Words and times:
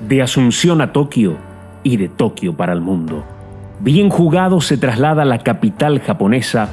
de 0.00 0.22
Asunción 0.22 0.80
a 0.80 0.92
Tokio 0.92 1.36
y 1.82 1.96
de 1.96 2.08
Tokio 2.08 2.56
para 2.56 2.72
el 2.72 2.80
mundo. 2.80 3.24
Bien 3.80 4.08
jugado 4.10 4.60
se 4.60 4.76
traslada 4.76 5.22
a 5.22 5.26
la 5.26 5.38
capital 5.38 6.00
japonesa 6.00 6.68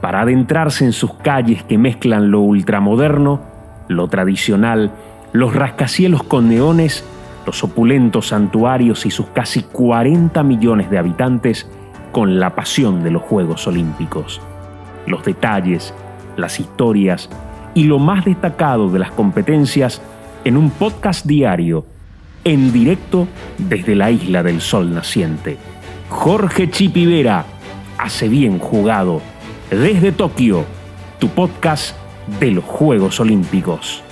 para 0.00 0.20
adentrarse 0.20 0.84
en 0.84 0.92
sus 0.92 1.14
calles 1.14 1.62
que 1.64 1.78
mezclan 1.78 2.30
lo 2.30 2.40
ultramoderno, 2.40 3.40
lo 3.88 4.08
tradicional, 4.08 4.92
los 5.32 5.54
rascacielos 5.54 6.22
con 6.22 6.48
neones, 6.48 7.04
los 7.46 7.62
opulentos 7.64 8.28
santuarios 8.28 9.06
y 9.06 9.10
sus 9.10 9.26
casi 9.26 9.62
40 9.62 10.42
millones 10.42 10.90
de 10.90 10.98
habitantes 10.98 11.68
con 12.12 12.38
la 12.38 12.54
pasión 12.54 13.02
de 13.02 13.10
los 13.10 13.22
Juegos 13.22 13.66
Olímpicos. 13.66 14.40
Los 15.06 15.24
detalles, 15.24 15.92
las 16.36 16.60
historias 16.60 17.28
y 17.74 17.84
lo 17.84 17.98
más 17.98 18.24
destacado 18.24 18.90
de 18.90 19.00
las 19.00 19.10
competencias 19.10 20.00
en 20.44 20.56
un 20.56 20.70
podcast 20.70 21.26
diario 21.26 21.84
en 22.44 22.72
directo 22.72 23.26
desde 23.58 23.94
la 23.94 24.10
isla 24.10 24.42
del 24.42 24.60
sol 24.60 24.92
naciente. 24.94 25.56
Jorge 26.08 26.70
Chipivera 26.70 27.46
hace 27.98 28.28
bien 28.28 28.58
jugado 28.58 29.22
desde 29.70 30.12
Tokio, 30.12 30.64
tu 31.18 31.28
podcast 31.28 31.96
de 32.38 32.50
los 32.50 32.64
Juegos 32.64 33.18
Olímpicos. 33.20 34.02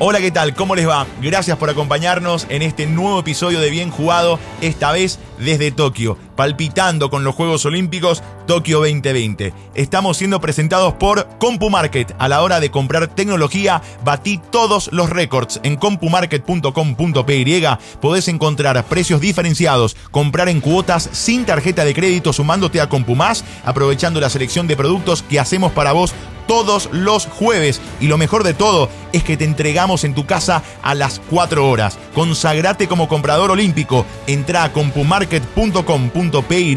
Hola, 0.00 0.20
¿qué 0.20 0.32
tal? 0.32 0.54
¿Cómo 0.54 0.74
les 0.74 0.88
va? 0.88 1.06
Gracias 1.22 1.56
por 1.56 1.70
acompañarnos 1.70 2.48
en 2.48 2.62
este 2.62 2.84
nuevo 2.86 3.20
episodio 3.20 3.60
de 3.60 3.70
Bien 3.70 3.92
Jugado, 3.92 4.40
esta 4.60 4.90
vez 4.90 5.20
desde 5.38 5.70
Tokio, 5.70 6.18
palpitando 6.34 7.10
con 7.10 7.22
los 7.22 7.36
Juegos 7.36 7.64
Olímpicos 7.64 8.20
Tokio 8.48 8.80
2020. 8.80 9.54
Estamos 9.76 10.16
siendo 10.16 10.40
presentados 10.40 10.94
por 10.94 11.28
CompuMarket. 11.38 12.12
A 12.18 12.26
la 12.26 12.42
hora 12.42 12.58
de 12.58 12.72
comprar 12.72 13.06
tecnología, 13.06 13.82
batí 14.04 14.40
todos 14.50 14.90
los 14.92 15.10
récords. 15.10 15.60
En 15.62 15.76
compumarket.com.py 15.76 17.66
podés 18.00 18.26
encontrar 18.26 18.84
precios 18.86 19.20
diferenciados, 19.20 19.96
comprar 20.10 20.48
en 20.48 20.60
cuotas 20.60 21.08
sin 21.12 21.44
tarjeta 21.46 21.84
de 21.84 21.94
crédito 21.94 22.32
sumándote 22.32 22.80
a 22.80 22.88
CompuMás, 22.88 23.44
aprovechando 23.64 24.20
la 24.20 24.28
selección 24.28 24.66
de 24.66 24.76
productos 24.76 25.22
que 25.22 25.38
hacemos 25.38 25.70
para 25.70 25.92
vos 25.92 26.12
todos 26.46 26.88
los 26.92 27.26
jueves. 27.26 27.80
Y 28.00 28.08
lo 28.08 28.18
mejor 28.18 28.44
de 28.44 28.54
todo 28.54 28.88
es 29.12 29.24
que 29.24 29.36
te 29.36 29.44
entregamos 29.44 30.04
en 30.04 30.14
tu 30.14 30.26
casa 30.26 30.62
a 30.82 30.94
las 30.94 31.20
4 31.30 31.68
horas. 31.68 31.98
Consagrate 32.14 32.88
como 32.88 33.08
comprador 33.08 33.50
olímpico. 33.50 34.06
Entra 34.26 34.64
a 34.64 34.72
compumarket.com.py 34.72 36.74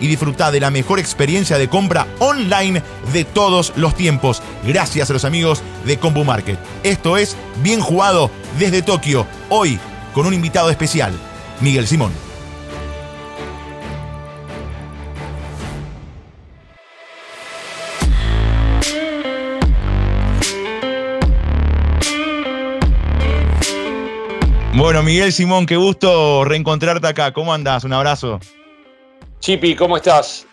y 0.00 0.06
disfruta 0.06 0.50
de 0.50 0.60
la 0.60 0.70
mejor 0.70 0.98
experiencia 0.98 1.58
de 1.58 1.68
compra 1.68 2.06
online 2.18 2.82
de 3.12 3.24
todos 3.24 3.72
los 3.76 3.94
tiempos. 3.94 4.42
Gracias 4.66 5.10
a 5.10 5.12
los 5.12 5.24
amigos 5.24 5.62
de 5.84 5.98
CompuMarket. 5.98 6.58
Esto 6.82 7.16
es 7.16 7.36
Bien 7.62 7.80
Jugado 7.80 8.30
desde 8.58 8.82
Tokio. 8.82 9.26
Hoy 9.48 9.78
con 10.14 10.26
un 10.26 10.34
invitado 10.34 10.70
especial, 10.70 11.12
Miguel 11.60 11.86
Simón. 11.86 12.29
Bueno, 24.74 25.02
Miguel 25.02 25.32
Simón, 25.32 25.66
qué 25.66 25.76
gusto 25.76 26.44
reencontrarte 26.44 27.06
acá. 27.06 27.32
¿Cómo 27.32 27.52
andás? 27.52 27.82
Un 27.82 27.92
abrazo. 27.92 28.38
Chipi, 29.40 29.74
¿cómo 29.74 29.96
estás? 29.96 30.46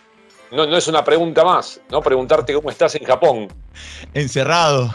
No, 0.50 0.66
no, 0.66 0.76
es 0.76 0.88
una 0.88 1.04
pregunta 1.04 1.44
más, 1.44 1.80
¿no? 1.90 2.02
Preguntarte 2.02 2.52
cómo 2.52 2.68
estás 2.68 2.96
en 2.96 3.04
Japón. 3.04 3.48
Encerrado. 4.14 4.92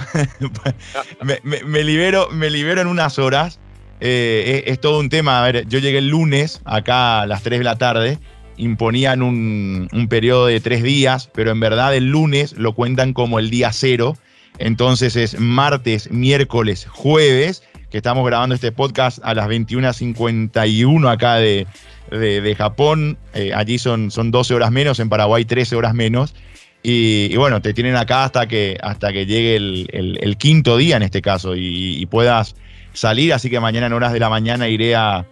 me, 1.44 1.84
libero, 1.84 2.30
me 2.32 2.50
libero 2.50 2.82
en 2.82 2.88
unas 2.88 3.18
horas. 3.18 3.60
Eh, 4.02 4.66
es, 4.68 4.82
todo 4.82 5.00
un 5.00 5.10
tema. 5.10 5.40
A 5.42 5.46
ver, 5.46 5.68
yo 5.68 5.80
llegué 5.80 6.00
el 6.00 6.10
lunes 6.10 6.62
acá 6.66 7.22
a 7.22 7.26
las 7.26 7.44
3 7.44 7.60
de 7.60 7.64
la 7.64 7.78
tarde. 7.78 8.20
Imponían 8.58 9.22
un, 9.22 9.88
un 9.94 10.08
periodo 10.10 10.48
de 10.48 10.60
tres 10.60 10.84
días, 10.84 11.30
pero 11.34 11.52
en 11.52 11.60
verdad 11.60 11.96
el 11.96 12.08
lunes 12.08 12.54
lo 12.54 12.76
cuentan 12.76 13.14
como 13.14 13.40
el 13.40 13.50
día 13.50 13.72
cero. 13.72 14.18
Entonces 14.60 15.16
es 15.16 15.40
martes, 15.40 16.12
miércoles, 16.12 16.86
jueves 16.88 17.64
que 17.94 17.98
estamos 17.98 18.26
grabando 18.26 18.56
este 18.56 18.72
podcast 18.72 19.20
a 19.22 19.36
las 19.36 19.48
21.51 19.48 21.12
acá 21.12 21.36
de, 21.36 21.68
de, 22.10 22.56
Japón. 22.58 23.20
Eh, 23.36 23.52
allí 23.54 23.78
son, 23.78 24.10
son 24.10 24.32
12 24.32 24.56
horas 24.56 24.72
menos, 24.72 25.00
en 25.00 25.10
Paraguay 25.10 25.46
13 25.46 25.76
horas 25.76 25.94
menos. 25.94 26.34
Y, 26.82 27.38
bueno, 27.38 27.62
te 27.62 27.72
tienen 27.72 27.96
acá 27.96 28.24
hasta 28.24 28.48
que, 28.48 28.80
hasta 28.82 29.14
que 29.14 29.28
llegue 29.28 29.56
el, 29.58 30.36
quinto 30.40 30.76
día 30.76 30.98
en 30.98 31.04
este 31.04 31.22
caso 31.22 31.54
y, 31.56 32.04
puedas 32.08 32.56
salir. 32.94 33.32
Así 33.32 33.52
que 33.52 33.60
mañana 33.60 33.86
en 33.86 33.94
horas 33.94 34.12
de 34.12 34.20
la 34.20 34.30
mañana 34.30 34.68
iré 34.68 34.96
a, 34.96 35.28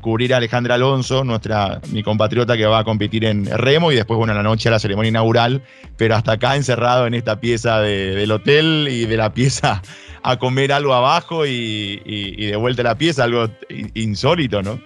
cubrir 0.00 0.34
a 0.34 0.38
Alejandra 0.38 0.74
Alonso, 0.74 1.22
nuestra, 1.22 1.80
mi 1.92 2.02
compatriota 2.02 2.56
que 2.56 2.66
va 2.66 2.80
a 2.80 2.84
competir 2.84 3.24
en 3.26 3.46
remo 3.46 3.92
y 3.92 3.94
después, 3.94 4.18
bueno, 4.18 4.32
a 4.32 4.36
la 4.36 4.42
noche 4.42 4.68
a 4.68 4.72
la 4.72 4.80
ceremonia 4.80 5.10
inaugural, 5.10 5.62
pero 5.96 6.16
hasta 6.16 6.32
acá 6.32 6.56
encerrado 6.56 7.06
en 7.06 7.14
esta 7.14 7.38
pieza 7.38 7.78
del 7.78 8.32
hotel 8.32 8.88
y 8.90 9.06
de 9.06 9.16
la 9.16 9.32
pieza 9.32 9.82
a 10.22 10.38
comer 10.38 10.72
algo 10.72 10.94
abajo 10.94 11.46
y, 11.46 12.46
de 12.46 12.56
vuelta 12.56 12.82
a 12.82 12.84
la 12.84 12.98
pieza, 12.98 13.24
algo 13.24 13.48
insólito, 13.94 14.62
¿no? 14.62 14.80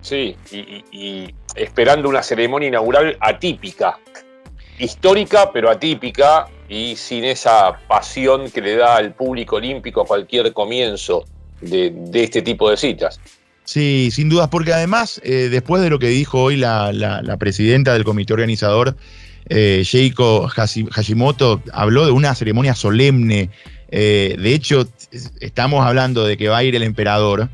Sí, 0.00 0.36
y, 0.92 1.34
esperando 1.56 2.08
una 2.08 2.22
ceremonia 2.22 2.68
inaugural 2.68 3.16
atípica, 3.20 3.98
histórica 4.78 5.50
pero 5.52 5.70
atípica 5.70 6.46
y 6.68 6.96
sin 6.96 7.24
esa 7.24 7.78
pasión 7.86 8.50
que 8.50 8.60
le 8.60 8.76
da 8.76 8.96
al 8.96 9.14
público 9.14 9.56
olímpico 9.56 10.02
a 10.02 10.04
cualquier 10.04 10.52
comienzo 10.52 11.24
de, 11.60 11.94
este 12.12 12.42
tipo 12.42 12.68
de 12.70 12.76
citas. 12.76 13.20
Sí, 13.64 14.10
sin 14.12 14.28
dudas, 14.28 14.48
porque 14.48 14.74
además, 14.74 15.22
eh, 15.24 15.48
después 15.50 15.82
de 15.82 15.88
lo 15.88 15.98
que 15.98 16.08
dijo 16.08 16.42
hoy 16.42 16.56
la, 16.56 17.36
presidenta 17.38 17.94
del 17.94 18.04
comité 18.04 18.34
organizador, 18.34 18.96
eh, 19.48 19.82
Sheiko 19.84 20.48
Hashimoto, 20.48 21.62
habló 21.72 22.04
de 22.04 22.12
una 22.12 22.34
ceremonia 22.34 22.74
solemne, 22.74 23.50
eh, 23.96 24.34
de 24.40 24.54
hecho, 24.54 24.88
estamos 25.38 25.86
hablando 25.86 26.24
de 26.24 26.36
que 26.36 26.48
va 26.48 26.58
a 26.58 26.64
ir 26.64 26.74
el 26.74 26.82
emperador 26.82 27.48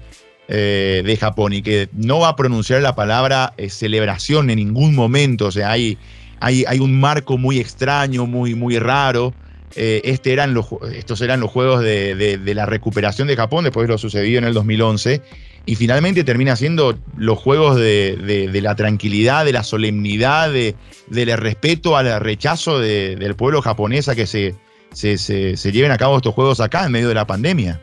eh, 0.49 1.03
de 1.05 1.17
Japón 1.19 1.53
y 1.53 1.61
que 1.61 1.91
no 1.93 2.21
va 2.21 2.29
a 2.29 2.37
pronunciar 2.37 2.81
la 2.81 2.95
palabra 2.95 3.53
eh, 3.59 3.69
celebración 3.69 4.49
en 4.49 4.57
ningún 4.57 4.95
momento. 4.95 5.49
O 5.49 5.51
sea, 5.53 5.71
hay, 5.71 5.99
hay, 6.41 6.79
un 6.79 6.99
marco 6.99 7.37
muy 7.37 7.61
extraño, 7.61 8.25
muy, 8.25 8.55
muy 8.55 8.79
raro. 8.79 9.35
Este 9.77 10.33
eran 10.33 10.59
estos 10.95 11.21
eran 11.21 11.41
los 11.41 11.51
juegos 11.51 11.83
de, 11.83 12.41
la 12.55 12.65
recuperación 12.65 13.29
de 13.29 13.37
Japón 13.37 13.65
después 13.65 13.87
de 13.87 13.93
lo 13.93 13.99
sucedido 13.99 14.39
en 14.39 14.45
el 14.45 14.55
2011. 14.55 15.21
Y 15.67 15.75
finalmente 15.75 16.25
termina 16.25 16.57
siendo 16.57 16.99
los 17.19 17.39
juegos 17.39 17.77
de, 17.77 18.49
la 18.63 18.75
tranquilidad, 18.77 19.45
de 19.45 19.53
la 19.53 19.63
solemnidad, 19.63 20.51
del 20.51 21.37
respeto 21.37 21.99
al 21.99 22.19
rechazo 22.19 22.79
del 22.79 23.35
pueblo 23.37 23.61
japonés 23.61 24.09
a 24.09 24.15
que 24.15 24.27
se, 24.27 24.55
se, 24.93 25.57
lleven 25.73 25.93
a 25.93 25.99
cabo 25.99 26.17
estos 26.17 26.35
juegos 26.35 26.61
acá 26.61 26.85
en 26.85 26.93
medio 26.93 27.09
de 27.09 27.15
la 27.15 27.27
pandemia. 27.27 27.81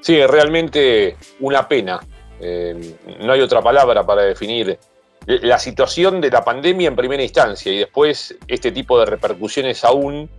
Sí, 0.00 0.16
es 0.16 0.30
realmente 0.30 1.16
una 1.40 1.68
pena. 1.68 2.00
Eh, 2.40 2.96
no 3.20 3.32
hay 3.32 3.40
otra 3.40 3.60
palabra 3.60 4.04
para 4.04 4.22
definir 4.22 4.78
la 5.26 5.58
situación 5.58 6.20
de 6.20 6.30
la 6.30 6.42
pandemia 6.42 6.88
en 6.88 6.96
primera 6.96 7.22
instancia 7.22 7.70
y 7.70 7.78
después 7.78 8.34
este 8.48 8.72
tipo 8.72 8.98
de 8.98 9.06
repercusiones 9.06 9.84
aún 9.84 10.30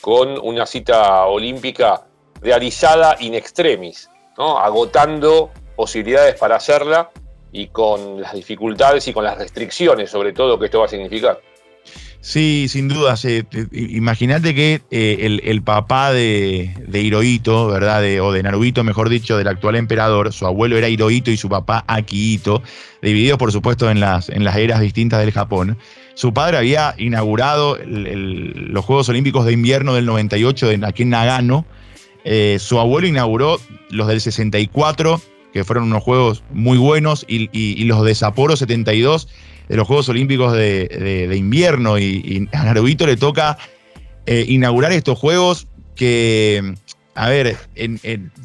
con 0.00 0.38
una 0.38 0.66
cita 0.66 1.24
olímpica 1.26 2.02
realizada 2.42 3.16
in 3.20 3.34
extremis, 3.34 4.10
¿no? 4.36 4.58
agotando 4.58 5.50
posibilidades 5.76 6.34
para 6.34 6.56
hacerla 6.56 7.10
y 7.52 7.68
con 7.68 8.20
las 8.20 8.34
dificultades 8.34 9.06
y 9.06 9.12
con 9.12 9.24
las 9.24 9.38
restricciones 9.38 10.10
sobre 10.10 10.32
todo 10.32 10.58
que 10.58 10.66
esto 10.66 10.80
va 10.80 10.86
a 10.86 10.88
significar. 10.88 11.40
Sí, 12.24 12.68
sin 12.70 12.88
duda. 12.88 13.16
Imagínate 13.70 14.54
que 14.54 14.80
eh, 14.90 15.40
el, 15.44 15.62
papá 15.62 16.10
de, 16.10 16.74
de 16.88 17.02
Hirohito, 17.02 17.66
¿verdad? 17.66 18.02
o 18.22 18.32
de 18.32 18.42
Naruhito, 18.42 18.82
mejor 18.82 19.10
dicho, 19.10 19.36
del 19.36 19.46
actual 19.46 19.76
emperador, 19.76 20.32
su 20.32 20.46
abuelo 20.46 20.78
era 20.78 20.88
Hirohito 20.88 21.30
y 21.30 21.36
su 21.36 21.50
papá 21.50 21.84
Akihito, 21.86 22.62
divididos 23.02 23.36
por 23.36 23.52
supuesto 23.52 23.90
en 23.90 24.00
las, 24.00 24.30
en 24.30 24.42
las 24.42 24.56
eras 24.56 24.80
distintas 24.80 25.20
del 25.20 25.32
Japón. 25.32 25.76
Su 26.14 26.32
padre 26.32 26.56
había 26.56 26.94
inaugurado 26.96 27.76
los 27.84 28.84
Juegos 28.86 29.06
Olímpicos 29.10 29.44
de 29.44 29.52
Invierno 29.52 29.92
del 29.92 30.06
98 30.06 30.70
aquí 30.86 31.02
en 31.02 31.10
Nagano. 31.10 31.66
Eh, 32.24 32.56
su 32.58 32.80
abuelo 32.80 33.06
inauguró 33.06 33.60
los 33.90 34.08
del 34.08 34.22
64, 34.22 35.20
que 35.52 35.62
fueron 35.62 35.84
unos 35.84 36.02
juegos 36.02 36.42
muy 36.54 36.78
buenos, 36.78 37.26
y, 37.28 37.50
y 37.52 37.84
los 37.84 38.02
de 38.02 38.14
Sapporo 38.14 38.56
72 38.56 39.28
de 39.68 39.76
los 39.76 39.86
Juegos 39.86 40.08
Olímpicos 40.08 40.52
de, 40.52 41.34
invierno 41.36 41.98
y, 41.98 42.48
a 42.52 42.64
Naruhito 42.64 43.06
le 43.06 43.16
toca 43.16 43.58
eh, 44.26 44.44
inaugurar 44.48 44.92
estos 44.92 45.18
Juegos 45.18 45.66
que, 45.94 46.74
a 47.14 47.28
ver, 47.28 47.56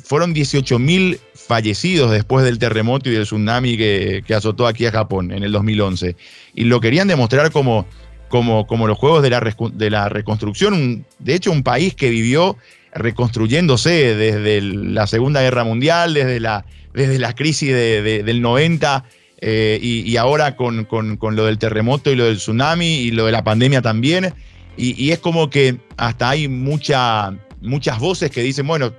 fueron 0.03 0.33
18.000 0.33 1.19
fallecidos 1.33 2.11
después 2.11 2.45
del 2.45 2.59
terremoto 2.59 3.09
y 3.09 3.13
del 3.13 3.23
tsunami 3.23 3.75
que, 3.75 4.23
azotó 4.35 4.67
aquí 4.67 4.85
a 4.85 4.91
Japón 4.91 5.31
en 5.31 5.43
el 5.43 5.51
2011. 5.51 6.15
Y 6.53 6.65
lo 6.65 6.79
querían 6.79 7.07
demostrar 7.07 7.51
como, 7.51 7.87
como, 8.29 8.67
como 8.67 8.87
los 8.87 8.97
Juegos 8.97 9.23
de 9.23 9.31
la, 9.31 9.55
de 9.73 9.89
la 9.89 10.09
Reconstrucción, 10.09 11.05
de 11.17 11.35
hecho 11.35 11.51
un 11.51 11.63
país 11.63 11.95
que 11.95 12.09
vivió 12.09 12.55
reconstruyéndose 12.93 14.15
desde 14.15 14.61
la 14.61 15.07
Segunda 15.07 15.41
Guerra 15.41 15.63
Mundial, 15.63 16.13
desde 16.13 16.39
la, 16.39 16.65
desde 16.93 17.33
crisis 17.33 17.73
del 17.73 18.41
90 18.41 19.05
eh, 19.41 19.79
y, 19.81 20.17
ahora 20.17 20.55
con, 20.55 20.87
lo 21.21 21.45
del 21.45 21.57
terremoto 21.57 22.11
y 22.11 22.15
lo 22.15 22.25
del 22.25 22.37
tsunami 22.37 22.97
y 22.97 23.11
lo 23.11 23.25
de 23.25 23.31
la 23.31 23.43
pandemia 23.43 23.81
también. 23.81 24.33
Y, 24.75 25.11
es 25.11 25.19
como 25.19 25.49
que 25.49 25.77
hasta 25.97 26.29
hay 26.29 26.47
mucha, 26.47 27.33
muchas 27.61 27.99
voces 27.99 28.31
que 28.31 28.41
dicen, 28.41 28.67
bueno, 28.67 28.93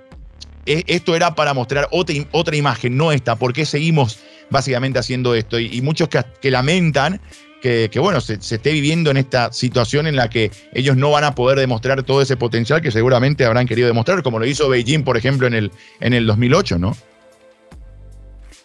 e, 0.67 0.85
esto 0.87 1.17
era 1.17 1.35
para 1.35 1.55
mostrar 1.55 1.89
otra, 1.91 2.15
otra 2.33 2.57
imagen, 2.57 2.97
no 2.97 3.13
esta, 3.13 3.37
¿por 3.37 3.53
qué 3.53 3.65
seguimos 3.65 4.21
básicamente 4.51 4.99
haciendo 4.99 5.35
esto? 5.35 5.59
Y, 5.59 5.81
muchos 5.83 6.09
que, 6.09 6.51
lamentan 6.51 7.21
que, 7.61 7.91
bueno, 7.97 8.23
se, 8.23 8.35
esté 8.35 8.73
viviendo 8.73 9.11
en 9.11 9.19
esta 9.19 9.53
situación 9.53 10.07
en 10.07 10.17
la 10.17 10.31
que 10.31 10.51
ellos 10.73 10.97
no 10.97 11.11
van 11.11 11.25
a 11.25 11.35
poder 11.35 11.59
demostrar 11.59 12.03
todo 12.03 12.23
ese 12.23 12.37
potencial 12.37 12.81
que 12.81 12.91
seguramente 12.91 13.45
habrán 13.45 13.67
querido 13.67 13.89
demostrar, 13.89 14.23
como 14.23 14.39
lo 14.39 14.47
hizo 14.47 14.69
Beijing, 14.69 15.03
por 15.03 15.19
ejemplo, 15.19 15.47
en 15.47 15.55
el, 15.55 15.71
en 16.01 16.15
el 16.15 16.27
2008, 16.27 16.79
¿no? 16.79 16.97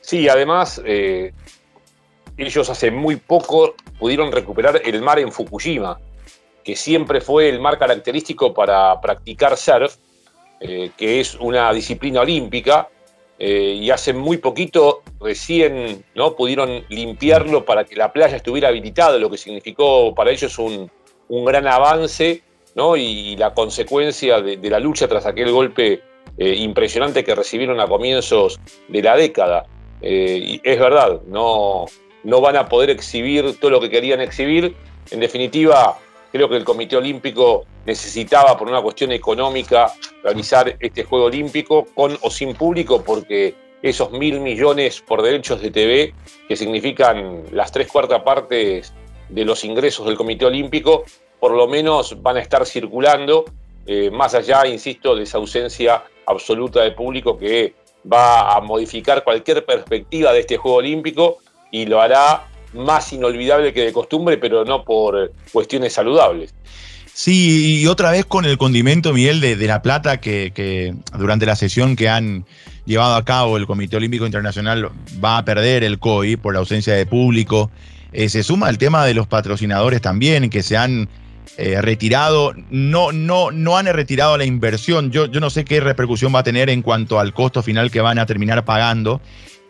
Sí, 0.06 0.30
además, 0.30 0.82
eh, 0.86 1.34
ellos 2.38 2.70
hace 2.70 2.92
muy 2.92 3.16
poco 3.16 3.76
pudieron 4.00 4.32
recuperar 4.32 4.82
el 4.84 5.02
mar 5.02 5.20
en 5.20 5.32
Fukushima, 5.32 6.00
que 6.64 6.76
siempre 6.76 7.22
fue 7.22 7.48
el 7.48 7.60
mar 7.60 7.78
característico 7.78 8.54
para 8.54 9.00
practicar 9.00 9.56
surf, 9.56 9.96
eh, 10.60 10.92
que 10.98 11.20
es 11.20 11.36
una 11.36 11.72
disciplina 11.72 12.22
olímpica, 12.22 12.90
eh, 13.38 13.78
y 13.82 13.92
hace 13.92 14.14
muy 14.14 14.38
poquito 14.38 15.04
recién 15.20 16.06
¿no? 16.16 16.36
pudieron 16.36 16.86
limpiarlo 16.90 17.66
para 17.66 17.84
que 17.84 17.96
la 17.96 18.12
playa 18.12 18.38
estuviera 18.38 18.70
habilitada, 18.70 19.18
lo 19.18 19.30
que 19.30 19.38
significó 19.38 20.16
para 20.16 20.32
ellos 20.32 20.58
un, 20.58 20.90
gran 21.30 21.68
avance 21.68 22.42
¿no? 22.76 22.96
y 22.96 23.36
la 23.36 23.54
consecuencia 23.54 24.42
de, 24.42 24.70
la 24.70 24.80
lucha 24.80 25.08
tras 25.08 25.26
aquel 25.26 25.52
golpe 25.52 26.02
eh, 26.38 26.56
impresionante 26.56 27.24
que 27.24 27.36
recibieron 27.36 27.80
a 27.80 27.88
comienzos 27.88 28.60
de 28.88 29.02
la 29.02 29.16
década. 29.16 29.66
y 30.02 30.62
es 30.64 30.80
verdad, 30.80 31.22
no, 31.28 31.86
no 32.26 32.42
van 32.42 32.58
a 32.58 32.68
poder 32.68 32.90
exhibir 32.90 33.58
todo 33.60 33.72
lo 33.72 33.80
que 33.80 33.90
querían 33.90 34.20
exhibir. 34.20 34.76
En 35.12 35.20
definitiva, 35.20 35.98
creo 36.32 36.50
que 36.50 36.58
el 36.58 36.66
Comité 36.66 36.98
Olímpico 36.98 37.66
necesitaba, 37.86 38.58
por 38.58 38.68
una 38.68 38.82
cuestión 38.82 39.12
económica, 39.12 39.94
realizar 40.24 40.76
este 40.80 41.04
Juego 41.04 41.26
Olímpico 41.26 41.86
con 41.94 42.18
o 42.22 42.30
sin 42.32 42.56
público, 42.56 43.04
porque 43.04 43.54
esos 43.84 44.12
mil 44.12 44.40
millones 44.40 45.02
por 45.02 45.22
derechos 45.22 45.62
de 45.62 45.70
TV, 45.70 46.14
que 46.48 46.56
significan 46.56 47.44
las 47.52 47.72
tres 47.72 47.88
cuartas 47.88 48.24
partes 48.24 48.92
de 49.30 49.46
los 49.46 49.64
ingresos 49.64 50.08
del 50.08 50.18
Comité 50.18 50.46
Olímpico, 50.46 51.04
por 51.40 51.52
lo 51.52 51.68
menos 51.68 52.22
van 52.24 52.38
a 52.38 52.42
estar 52.42 52.66
circulando, 52.66 53.46
eh, 53.86 54.10
más 54.10 54.34
allá, 54.34 54.66
insisto, 54.66 55.16
de 55.16 55.24
esa 55.24 55.38
ausencia 55.38 56.04
absoluta 56.26 56.82
de 56.82 56.92
público 56.92 57.38
que 57.38 57.76
va 58.12 58.56
a 58.56 58.62
modificar 58.62 59.24
cualquier 59.24 59.64
perspectiva 59.64 60.34
de 60.34 60.40
este 60.40 60.58
Juego 60.58 60.78
Olímpico 60.78 61.38
y 61.72 61.86
lo 61.86 62.02
hará 62.02 62.48
más 62.74 63.12
inolvidable 63.14 63.74
que 63.74 63.82
de 63.82 63.94
costumbre, 63.94 64.38
pero 64.38 64.66
no 64.66 64.84
por 64.84 65.32
cuestiones 65.52 65.94
saludables. 65.94 66.54
Sí, 67.14 67.82
y 67.82 67.88
otra 67.88 68.12
vez 68.12 68.26
con 68.26 68.44
el 68.44 68.58
condimento, 68.58 69.14
Miguel, 69.14 69.40
de, 69.40 69.56
La 69.56 69.82
Plata, 69.82 70.20
que, 70.20 70.94
durante 71.18 71.46
la 71.46 71.56
sesión 71.56 71.96
que 71.96 72.10
han 72.10 72.46
llevado 72.86 73.16
a 73.16 73.24
cabo 73.24 73.56
el 73.56 73.66
Comité 73.66 73.96
Olímpico 73.96 74.26
Internacional 74.26 74.90
va 75.24 75.38
a 75.38 75.46
perder 75.46 75.86
el 75.86 75.98
COI 75.98 76.36
por 76.36 76.54
la 76.54 76.60
ausencia 76.60 76.94
de 76.94 77.06
público. 77.06 77.72
Eh, 78.12 78.28
se 78.28 78.44
suma 78.44 78.70
el 78.70 78.78
tema 78.78 79.06
de 79.06 79.14
los 79.14 79.28
patrocinadores 79.28 80.02
también, 80.02 80.50
que 80.50 80.62
se 80.62 80.76
han 80.76 81.08
eh, 81.56 81.82
retirado, 81.82 82.54
no, 82.70 83.14
no, 83.14 83.50
no 83.50 83.78
han 83.78 83.86
retirado 83.86 84.38
la 84.38 84.44
inversión. 84.44 85.10
Yo, 85.10 85.28
yo 85.28 85.40
no 85.40 85.50
sé 85.50 85.64
qué 85.64 85.80
repercusión 85.80 86.36
va 86.36 86.40
a 86.40 86.44
tener 86.44 86.70
en 86.70 86.82
cuanto 86.82 87.18
al 87.18 87.34
costo 87.34 87.64
final 87.64 87.92
que 87.92 88.02
van 88.02 88.20
a 88.20 88.26
terminar 88.26 88.66
pagando 88.66 89.22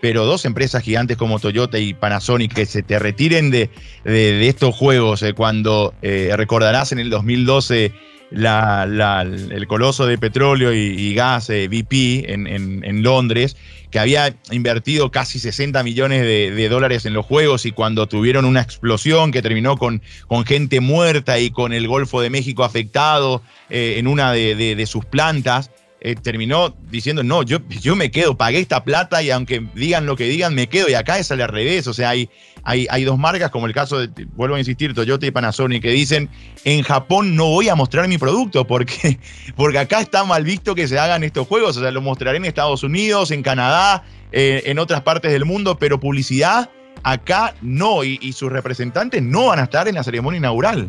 pero 0.02 0.26
dos 0.26 0.46
empresas 0.46 0.84
gigantes 0.84 1.18
como 1.18 1.40
Toyota 1.40 1.80
y 1.80 1.94
Panasonic 1.94 2.54
que 2.54 2.66
se 2.66 2.84
te 2.84 3.00
retiren 3.00 3.52
de, 3.52 3.70
de, 4.04 4.48
estos 4.48 4.76
juegos, 4.76 5.24
eh, 5.24 5.34
cuando 5.34 5.94
eh, 6.02 6.32
recordarás 6.36 6.92
en 6.92 7.00
el 7.00 7.10
2012 7.10 7.92
el 8.32 9.68
coloso 9.68 10.08
de 10.08 10.18
petróleo 10.18 10.74
y, 10.74 11.14
gas 11.14 11.48
BP 11.48 11.94
eh, 11.94 12.26
en, 12.28 13.04
Londres, 13.04 13.56
que 13.92 14.00
había 14.00 14.36
invertido 14.52 15.12
casi 15.12 15.40
60 15.40 15.84
millones 15.84 16.24
de, 16.24 16.70
dólares 16.70 17.06
en 17.06 17.14
los 17.14 17.26
juegos 17.26 17.66
y 17.66 17.72
cuando 17.72 18.08
tuvieron 18.08 18.44
una 18.46 18.62
explosión 18.62 19.32
que 19.32 19.42
terminó 19.42 19.78
con, 19.78 20.02
con 20.28 20.44
gente 20.44 20.82
muerta 20.82 21.40
y 21.40 21.52
con 21.52 21.72
el 21.72 21.88
Golfo 21.88 22.20
de 22.20 22.30
México 22.30 22.64
afectado 22.64 23.42
en 23.70 24.08
una 24.08 24.34
de 24.34 24.86
sus 24.88 25.06
plantas, 25.06 25.72
eh, 26.08 26.14
terminó 26.14 26.76
diciendo, 26.92 27.24
no, 27.24 27.42
yo, 27.42 27.58
yo 27.82 27.96
me 27.96 28.12
quedo, 28.12 28.38
pagué 28.38 28.60
esta 28.60 28.84
plata 28.84 29.24
y 29.24 29.32
aunque 29.32 29.66
digan 29.74 30.06
lo 30.06 30.16
que 30.16 30.26
digan, 30.26 30.54
me 30.54 30.68
quedo. 30.68 30.88
Y 30.88 30.94
acá 30.94 31.18
es 31.18 31.32
al 31.32 31.40
revés. 31.40 31.88
O 31.88 31.96
sea, 31.96 32.10
hay, 32.10 32.30
hay, 32.62 32.86
hay 32.92 33.04
dos 33.06 33.18
marcas, 33.18 33.50
como 33.50 33.66
el 33.66 33.74
caso 33.74 33.98
de, 33.98 34.28
vuelvo 34.36 34.54
a 34.54 34.60
insistir, 34.60 34.94
Toyota 34.94 35.26
y 35.26 35.32
Panasonic, 35.32 35.82
que 35.82 35.90
dicen, 35.90 36.30
en 36.64 36.84
Japón 36.84 37.36
no 37.36 37.46
voy 37.48 37.70
a 37.70 37.76
mostrar 37.76 38.08
mi 38.08 38.20
producto 38.20 38.68
porque, 38.68 39.18
porque 39.56 39.80
acá 39.80 40.00
está 40.00 40.24
mal 40.24 40.44
visto 40.44 40.76
que 40.76 40.88
se 40.88 41.00
hagan 41.00 41.24
estos 41.24 41.48
juegos. 41.48 41.76
O 41.76 41.82
sea, 41.82 41.90
lo 41.90 42.02
mostraré 42.02 42.38
en 42.38 42.46
Estados 42.46 42.84
Unidos, 42.84 43.32
en 43.32 43.42
Canadá, 43.42 44.04
eh, 44.32 44.62
en 44.68 44.78
otras 44.78 45.02
partes 45.02 45.32
del 45.32 45.46
mundo, 45.46 45.80
pero 45.80 46.00
publicidad 46.00 46.70
acá 47.02 47.56
no. 47.64 48.04
y 48.04 48.32
sus 48.34 48.52
representantes 48.52 49.24
no 49.24 49.48
van 49.48 49.58
a 49.58 49.64
estar 49.64 49.88
en 49.88 49.96
la 49.96 50.04
ceremonia 50.04 50.38
inaugural. 50.38 50.88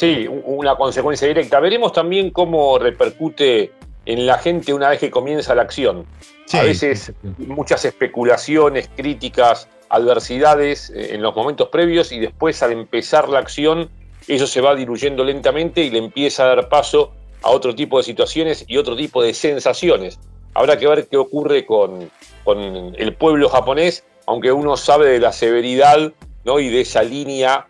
Sí, 0.00 0.26
una 0.26 0.76
consecuencia 0.76 1.28
directa. 1.28 1.60
Veremos 1.60 1.92
también 1.92 2.30
cómo 2.30 2.78
repercute 2.78 3.70
en 4.06 4.24
la 4.24 4.38
gente 4.38 4.72
una 4.72 4.88
vez 4.88 4.98
que 4.98 5.10
comienza 5.10 5.54
la 5.54 5.60
acción. 5.60 6.06
A 6.54 6.62
veces 6.62 7.12
muchas 7.36 7.84
especulaciones, 7.84 8.88
críticas, 8.96 9.68
adversidades 9.90 10.88
eh, 10.88 11.14
en 11.14 11.20
los 11.20 11.36
momentos 11.36 11.68
previos 11.68 12.12
y 12.12 12.18
después 12.18 12.62
al 12.62 12.72
empezar 12.72 13.28
la 13.28 13.40
acción 13.40 13.90
eso 14.26 14.46
se 14.46 14.62
va 14.62 14.74
diluyendo 14.74 15.22
lentamente 15.22 15.82
y 15.82 15.90
le 15.90 15.98
empieza 15.98 16.44
a 16.44 16.54
dar 16.54 16.70
paso 16.70 17.12
a 17.42 17.50
otro 17.50 17.74
tipo 17.74 17.98
de 17.98 18.04
situaciones 18.04 18.64
y 18.68 18.78
otro 18.78 18.96
tipo 18.96 19.22
de 19.22 19.34
sensaciones. 19.34 20.18
Habrá 20.54 20.78
que 20.78 20.88
ver 20.88 21.08
qué 21.08 21.18
ocurre 21.18 21.66
con, 21.66 22.10
con 22.42 22.94
el 22.96 23.14
pueblo 23.16 23.50
japonés, 23.50 24.02
aunque 24.24 24.50
uno 24.50 24.78
sabe 24.78 25.10
de 25.10 25.18
la 25.18 25.32
severidad 25.32 26.10
¿no? 26.46 26.58
y 26.58 26.70
de 26.70 26.80
esa 26.80 27.02
línea 27.02 27.66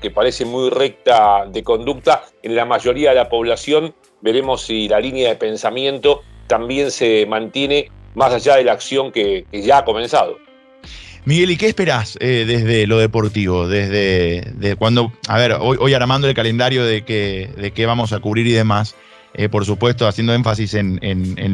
que 0.00 0.10
parece 0.10 0.44
muy 0.44 0.70
recta 0.70 1.46
de 1.46 1.62
conducta, 1.62 2.24
en 2.42 2.54
la 2.54 2.64
mayoría 2.64 3.10
de 3.10 3.16
la 3.16 3.28
población 3.28 3.94
veremos 4.20 4.62
si 4.62 4.88
la 4.88 5.00
línea 5.00 5.30
de 5.30 5.36
pensamiento 5.36 6.22
también 6.46 6.90
se 6.90 7.26
mantiene 7.26 7.90
más 8.14 8.32
allá 8.32 8.56
de 8.56 8.64
la 8.64 8.72
acción 8.72 9.10
que, 9.10 9.46
ya 9.52 9.78
ha 9.78 9.84
comenzado. 9.84 10.36
Miguel, 11.24 11.52
¿y 11.52 11.56
qué 11.56 11.68
esperás 11.68 12.18
eh, 12.20 12.44
desde 12.46 12.86
lo 12.86 12.98
deportivo? 12.98 13.68
Desde 13.68 14.76
cuando, 14.76 15.12
a 15.28 15.38
ver, 15.38 15.56
hoy, 15.60 15.94
armando 15.94 16.28
el 16.28 16.34
calendario 16.34 16.84
de 16.84 17.04
qué 17.04 17.48
de 17.56 17.70
qué 17.70 17.86
vamos 17.86 18.12
a 18.12 18.18
cubrir 18.18 18.46
y 18.48 18.52
demás, 18.52 18.96
eh, 19.34 19.48
por 19.48 19.64
supuesto 19.64 20.06
haciendo 20.06 20.34
énfasis 20.34 20.74
en, 20.74 20.98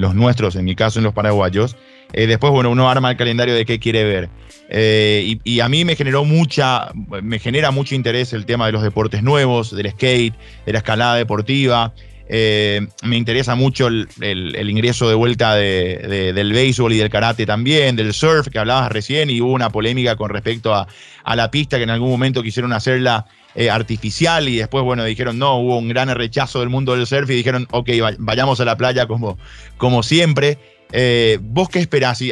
los 0.01 0.15
nuestros, 0.15 0.57
en 0.57 0.65
mi 0.65 0.75
caso 0.75 0.99
en 0.99 1.05
los 1.05 1.15
paraguayos. 1.15 1.77
Eh, 2.13 2.27
después, 2.27 2.53
bueno, 2.53 2.71
uno 2.71 2.91
arma 2.91 3.11
el 3.11 3.17
calendario 3.17 3.55
de 3.55 3.65
qué 3.65 3.79
quiere 3.79 4.05
ver. 4.05 4.31
Eh, 4.71 5.39
y, 5.45 5.61
a 5.61 5.69
mí 5.69 5.85
me 5.85 5.95
generó 5.95 6.25
mucha, 6.25 6.91
me 7.23 7.39
genera 7.39 7.71
mucho 7.71 7.95
interés 7.95 8.33
el 8.33 8.47
tema 8.47 8.67
de 8.67 8.73
los 8.73 8.83
deportes 8.83 9.23
nuevos, 9.23 9.75
del 9.75 9.91
skate, 9.91 10.35
de 10.67 10.73
la 10.73 10.79
escalada 10.79 11.15
deportiva. 11.15 11.95
me 12.29 13.17
interesa 13.17 13.55
mucho 13.55 13.87
el, 13.87 14.69
ingreso 14.69 15.09
de 15.09 15.15
vuelta 15.15 15.55
del 15.55 16.53
béisbol 16.53 16.93
y 16.93 16.99
del 16.99 17.11
karate 17.11 17.47
también, 17.47 17.95
del 17.95 18.13
surf 18.13 18.49
que 18.49 18.59
hablabas 18.59 18.91
recién 18.91 19.31
y 19.31 19.41
hubo 19.41 19.53
una 19.53 19.71
polémica 19.71 20.17
con 20.17 20.31
respecto 20.31 20.75
a, 20.75 20.89
a 21.25 21.37
la 21.37 21.51
pista 21.51 21.77
que 21.77 21.85
en 21.85 21.91
algún 21.91 22.11
momento 22.11 22.43
quisieron 22.43 22.73
hacerla 22.73 23.27
eh, 23.61 23.71
artificial 23.71 24.49
y 24.49 24.59
después, 24.59 24.85
bueno, 24.85 25.03
dijeron 25.03 25.37
no, 25.37 25.59
hubo 25.59 25.79
un 25.79 25.89
gran 25.89 26.09
rechazo 26.15 26.61
del 26.61 26.69
mundo 26.69 26.95
del 26.95 27.09
surf 27.09 27.29
y 27.29 27.35
dijeron, 27.35 27.67
ok, 27.73 27.91
vayamos 28.19 28.61
a 28.61 28.65
la 28.65 28.77
playa 28.77 29.09
como, 29.09 29.37
como 29.79 30.05
siempre. 30.05 30.59
Eh, 30.93 31.41
¿Vos 31.43 31.69
qué 31.69 31.81
esperás? 31.81 32.23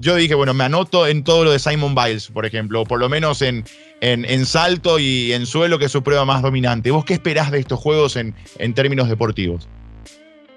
yo 0.00 0.16
dije, 0.16 0.34
bueno, 0.34 0.52
me 0.52 0.64
anoto 0.64 1.06
en 1.06 1.22
todo 1.22 1.44
lo 1.44 1.52
de 1.52 1.60
Simon 1.60 1.94
Biles, 1.94 2.26
por 2.26 2.44
ejemplo, 2.44 2.80
o 2.80 2.84
por 2.84 2.98
lo 2.98 3.08
menos 3.08 3.40
en, 3.40 3.64
en, 4.00 4.46
salto 4.46 4.98
y 4.98 5.32
en 5.32 5.46
suelo, 5.46 5.78
que 5.78 5.84
es 5.84 5.92
su 5.92 6.02
prueba 6.02 6.24
más 6.24 6.42
dominante. 6.42 6.90
¿Vos 6.90 7.04
qué 7.04 7.14
esperás 7.14 7.52
de 7.52 7.60
estos 7.60 7.78
juegos 7.78 8.16
en, 8.16 8.34
en 8.58 8.74
términos 8.74 9.08
deportivos? 9.08 9.68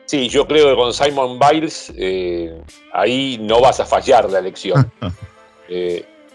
Sí, 0.07 0.29
yo 0.29 0.47
creo 0.47 0.71
que 0.71 0.75
con 0.75 0.95
Simon 0.95 1.37
Biles 1.37 1.93
eh, 1.95 2.59
ahí 2.91 3.37
no 3.39 3.61
vas 3.61 3.79
a 3.79 3.85
fallar 3.85 4.27
la 4.31 4.39
elección. 4.39 4.91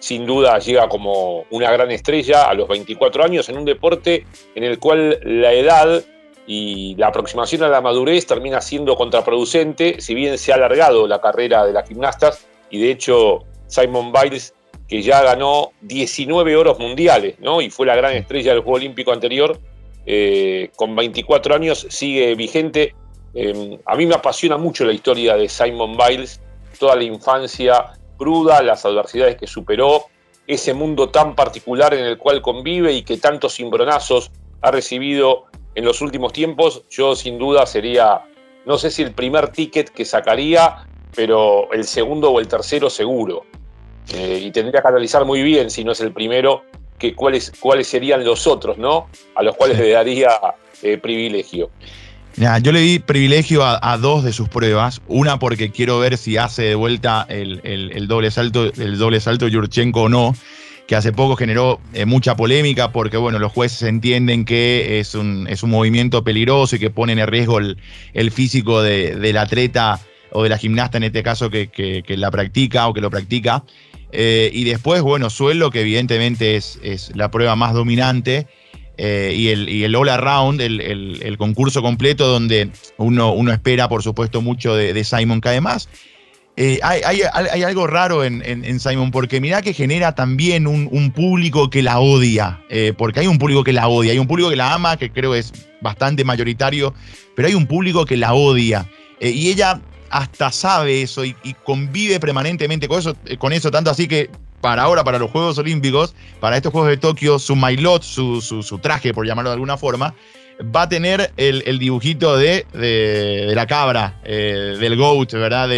sin 0.02 0.26
duda 0.26 0.58
llega 0.58 0.88
como 0.88 1.44
una 1.50 1.70
gran 1.70 1.90
estrella 1.90 2.44
a 2.44 2.54
los 2.54 2.68
24 2.68 3.24
años 3.24 3.48
en 3.48 3.56
un 3.56 3.64
deporte 3.64 4.26
en 4.54 4.64
el 4.64 4.78
cual 4.78 5.18
la 5.22 5.52
edad 5.52 6.02
y 6.46 6.96
la 6.96 7.06
aproximación 7.06 7.62
a 7.62 7.68
la 7.68 7.80
madurez 7.80 8.26
termina 8.26 8.60
siendo 8.60 8.96
contraproducente, 8.96 10.00
si 10.00 10.14
bien 10.14 10.36
se 10.38 10.52
ha 10.52 10.56
alargado 10.56 11.06
la 11.06 11.20
carrera 11.20 11.64
de 11.64 11.72
las 11.72 11.88
gimnastas 11.88 12.46
y 12.68 12.80
de 12.80 12.90
hecho 12.90 13.44
Simon 13.68 14.12
Biles 14.12 14.54
que 14.88 15.02
ya 15.02 15.22
ganó 15.22 15.70
19 15.82 16.56
oros 16.56 16.78
mundiales 16.78 17.36
¿no? 17.38 17.62
y 17.62 17.70
fue 17.70 17.86
la 17.86 17.96
gran 17.96 18.14
estrella 18.14 18.52
del 18.52 18.62
Juego 18.62 18.76
Olímpico 18.76 19.12
anterior, 19.12 19.58
eh, 20.04 20.70
con 20.76 20.96
24 20.96 21.54
años 21.54 21.86
sigue 21.88 22.34
vigente 22.34 22.94
Em, 23.34 23.78
a 23.86 23.96
mí 23.96 24.06
me 24.06 24.14
apasiona 24.14 24.56
mucho 24.58 24.84
la 24.84 24.92
historia 24.92 25.36
de 25.36 25.48
Simon 25.48 25.96
Biles, 25.96 26.40
toda 26.78 26.96
la 26.96 27.04
infancia 27.04 27.92
cruda, 28.22 28.62
las 28.62 28.84
adversidades 28.84 29.36
que 29.36 29.48
superó, 29.48 30.04
ese 30.46 30.74
mundo 30.74 31.08
tan 31.08 31.34
particular 31.34 31.92
en 31.92 32.04
el 32.04 32.18
cual 32.18 32.40
convive 32.40 32.92
y 32.92 33.02
que 33.02 33.16
tantos 33.16 33.56
cimbronazos 33.56 34.30
ha 34.60 34.70
recibido 34.70 35.46
en 35.74 35.84
los 35.84 36.00
últimos 36.00 36.32
tiempos. 36.32 36.84
Yo 36.88 37.16
sin 37.16 37.36
duda 37.36 37.66
sería, 37.66 38.22
no 38.64 38.78
sé 38.78 38.92
si 38.92 39.02
el 39.02 39.10
primer 39.10 39.48
ticket 39.48 39.88
que 39.88 40.04
sacaría, 40.04 40.86
pero 41.16 41.72
el 41.72 41.82
segundo 41.82 42.30
o 42.30 42.38
el 42.38 42.46
tercero 42.46 42.88
seguro. 42.90 43.42
Eh, 44.14 44.40
y 44.44 44.52
tendría 44.52 44.82
que 44.82 44.88
analizar 44.88 45.24
muy 45.24 45.42
bien 45.42 45.68
si 45.68 45.82
no 45.82 45.90
es 45.90 46.00
el 46.00 46.12
primero, 46.12 46.62
que 47.00 47.16
cuáles, 47.16 47.52
cuáles 47.58 47.88
serían 47.88 48.24
los 48.24 48.46
otros, 48.46 48.78
¿no? 48.78 49.08
A 49.34 49.42
los 49.42 49.56
cuales 49.56 49.80
le 49.80 49.90
daría 49.90 50.30
eh, 50.80 50.96
privilegio. 50.96 51.70
Yo 52.36 52.72
le 52.72 52.80
di 52.80 52.98
privilegio 52.98 53.64
a, 53.64 53.96
dos 53.98 54.24
de 54.24 54.32
sus 54.32 54.48
pruebas. 54.48 55.00
Una 55.08 55.38
porque 55.38 55.70
quiero 55.70 55.98
ver 55.98 56.16
si 56.16 56.36
hace 56.36 56.62
de 56.62 56.74
vuelta 56.74 57.26
el, 57.28 58.06
doble 58.08 58.30
salto, 58.30 58.72
el 58.72 58.98
doble 58.98 59.20
salto 59.20 59.48
Yurchenko 59.48 60.02
o 60.02 60.08
no, 60.08 60.34
que 60.86 60.96
hace 60.96 61.12
poco 61.12 61.36
generó 61.36 61.80
eh, 61.92 62.04
mucha 62.04 62.36
polémica 62.36 62.92
porque 62.92 63.16
bueno, 63.16 63.38
los 63.38 63.52
jueces 63.52 63.82
entienden 63.82 64.44
que 64.44 64.98
es 64.98 65.14
un, 65.14 65.48
movimiento 65.64 66.24
peligroso 66.24 66.76
y 66.76 66.78
que 66.78 66.90
ponen 66.90 67.18
en 67.18 67.26
riesgo 67.26 67.58
el, 67.58 68.30
físico 68.30 68.82
del 68.82 69.36
atleta 69.36 70.00
o 70.30 70.42
de 70.42 70.48
la 70.48 70.58
gimnasta 70.58 70.96
en 70.96 71.04
este 71.04 71.22
caso 71.22 71.50
que, 71.50 71.68
que 71.68 72.16
la 72.16 72.30
practica 72.30 72.88
o 72.88 72.94
que 72.94 73.00
lo 73.00 73.10
practica. 73.10 73.64
Eh, 74.12 74.50
y 74.52 74.64
después, 74.64 75.00
bueno, 75.00 75.30
suelo, 75.30 75.70
que 75.70 75.80
evidentemente 75.80 76.56
es, 76.56 77.10
la 77.14 77.30
prueba 77.30 77.56
más 77.56 77.72
dominante. 77.72 78.46
Eh, 79.04 79.34
y, 79.36 79.48
el, 79.48 79.68
y 79.68 79.82
el 79.82 79.96
all 79.96 80.08
around, 80.08 80.60
el, 80.60 81.34
concurso 81.36 81.82
completo, 81.82 82.28
donde 82.28 82.70
uno, 82.98 83.32
uno, 83.32 83.52
espera, 83.52 83.88
por 83.88 84.04
supuesto, 84.04 84.42
mucho 84.42 84.76
de, 84.76 85.02
Simon, 85.02 85.40
que 85.40 85.48
además 85.48 85.88
eh, 86.56 86.78
hay, 86.84 87.22
algo 87.64 87.88
raro 87.88 88.22
en, 88.22 88.78
Simon, 88.78 89.10
porque 89.10 89.40
mira 89.40 89.60
que 89.60 89.74
genera 89.74 90.14
también 90.14 90.68
un, 90.68 91.10
público 91.10 91.68
que 91.68 91.82
la 91.82 91.98
odia, 91.98 92.60
porque 92.96 93.18
hay 93.18 93.26
un 93.26 93.38
público 93.38 93.64
que 93.64 93.72
la 93.72 93.88
odia, 93.88 94.12
hay 94.12 94.20
un 94.20 94.28
público 94.28 94.50
que 94.50 94.56
la 94.56 94.72
ama, 94.72 94.96
que 94.96 95.10
creo 95.10 95.34
es 95.34 95.52
bastante 95.80 96.22
mayoritario, 96.24 96.94
pero 97.34 97.48
hay 97.48 97.54
un 97.54 97.66
público 97.66 98.04
que 98.04 98.16
la 98.16 98.34
odia. 98.34 98.86
y 99.20 99.48
ella 99.48 99.80
hasta 100.12 100.52
sabe 100.52 101.02
eso 101.02 101.24
y, 101.24 101.34
convive 101.64 102.20
permanentemente 102.20 102.86
con 102.86 103.00
eso, 103.00 103.16
eh, 103.24 103.36
con 103.38 103.52
eso, 103.52 103.70
tanto 103.70 103.90
así 103.90 104.06
que 104.06 104.30
para 104.62 104.84
ahora, 104.84 105.04
para 105.04 105.18
los 105.18 105.30
Juegos 105.30 105.58
Olímpicos, 105.58 106.14
para 106.40 106.56
estos 106.56 106.72
Juegos 106.72 106.88
de 106.88 106.96
Tokio, 106.96 107.38
su 107.38 107.56
mailot, 107.56 108.02
su, 108.02 108.40
su, 108.40 108.78
traje, 108.78 109.12
por 109.12 109.26
llamarlo 109.26 109.50
de 109.50 109.54
alguna 109.54 109.76
forma, 109.76 110.14
va 110.74 110.82
a 110.82 110.88
tener 110.88 111.32
el, 111.36 111.78
dibujito 111.80 112.36
de, 112.36 112.64
de, 112.72 113.52
la 113.54 113.66
cabra, 113.66 114.20
eh, 114.24 114.76
del 114.78 114.96
GOAT, 114.96 115.32
¿verdad? 115.32 115.68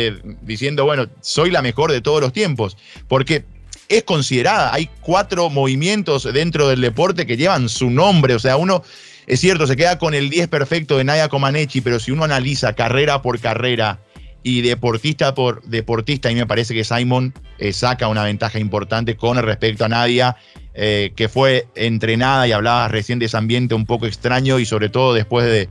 diciendo, 0.43 0.85
bueno, 0.85 1.07
soy 1.23 1.51
la 1.51 1.63
mejor 1.63 1.91
de 1.91 2.03
todos 2.03 2.21
los 2.21 2.35
tiempos. 2.35 2.77
Porque 3.09 3.47
es 3.89 4.05
considerada, 4.05 4.73
hay 4.75 4.91
cuatro 5.01 5.49
movimientos 5.49 6.31
dentro 6.33 6.69
del 6.69 6.83
deporte 6.83 7.27
que 7.27 7.39
llevan 7.39 7.69
su 7.69 7.91
nombre, 7.91 8.35
o 8.35 8.39
sea, 8.39 8.57
uno... 8.57 8.85
Es 9.27 9.41
cierto, 9.41 9.67
se 9.67 9.75
queda 9.75 9.97
con 9.97 10.13
el 10.13 10.29
10 10.29 10.49
perfecto 10.49 10.99
de 10.99 11.05
Naya 11.05 11.31
Comaneci, 11.31 11.81
pero 11.81 11.99
si 11.99 12.11
uno 12.11 12.25
analiza 12.25 12.75
carrera 12.75 13.23
por 13.23 13.41
carrera, 13.41 14.01
y 14.47 14.61
deportista 14.61 15.35
por 15.35 15.63
deportista, 15.63 16.31
y 16.31 16.35
me 16.35 16.47
parece 16.47 16.75
que 16.75 16.85
Simon 16.85 17.33
eh, 17.59 17.73
saca 17.73 18.09
una 18.09 18.25
ventaja 18.25 18.59
importante 18.61 19.17
con 19.17 19.39
respecto 19.39 19.87
a 19.87 19.89
Nadia, 19.89 20.37
eh, 20.75 21.13
que 21.17 21.31
fue 21.31 21.67
entrenada 21.75 22.47
y 22.47 22.53
hablaba 22.53 22.87
recién 22.89 23.19
de 23.19 23.25
ese 23.25 23.39
ambiente 23.39 23.75
un 23.75 23.87
poco 23.87 24.07
extraño 24.07 24.59
y 24.59 24.67
sobre 24.67 24.91
todo 24.91 25.15
después 25.15 25.47
de, 25.47 25.69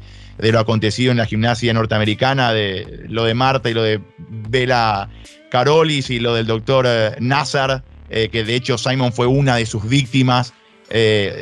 lo 0.51 0.60
acontecido 0.60 1.12
en 1.12 1.18
la 1.18 1.27
gimnasia 1.27 1.72
norteamericana, 1.72 2.51
de 2.51 3.06
lo 3.08 3.25
de 3.25 3.36
Marta 3.36 3.70
y 3.70 3.75
lo 3.75 3.84
de 3.84 4.01
Bela 4.18 5.08
Carolis 5.51 6.10
y 6.10 6.20
lo 6.20 6.34
del 6.34 6.48
doctor 6.48 6.86
eh, 6.88 7.15
Nazar, 7.20 7.84
que 8.10 8.44
de 8.44 8.56
hecho 8.56 8.77
Simon 8.77 9.12
fue 9.12 9.25
una 9.25 9.56
de 9.56 9.65
sus 9.65 9.88
víctimas. 9.89 10.53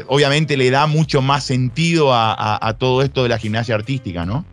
obviamente 0.08 0.56
le 0.56 0.70
da 0.70 0.88
mucho 0.88 1.22
más 1.22 1.44
sentido 1.44 2.14
a 2.14 2.76
todo 2.80 3.02
esto 3.02 3.24
de 3.24 3.30
la 3.30 3.38
gimnasia 3.38 3.76
artística, 3.76 4.26
¿no? 4.26 4.46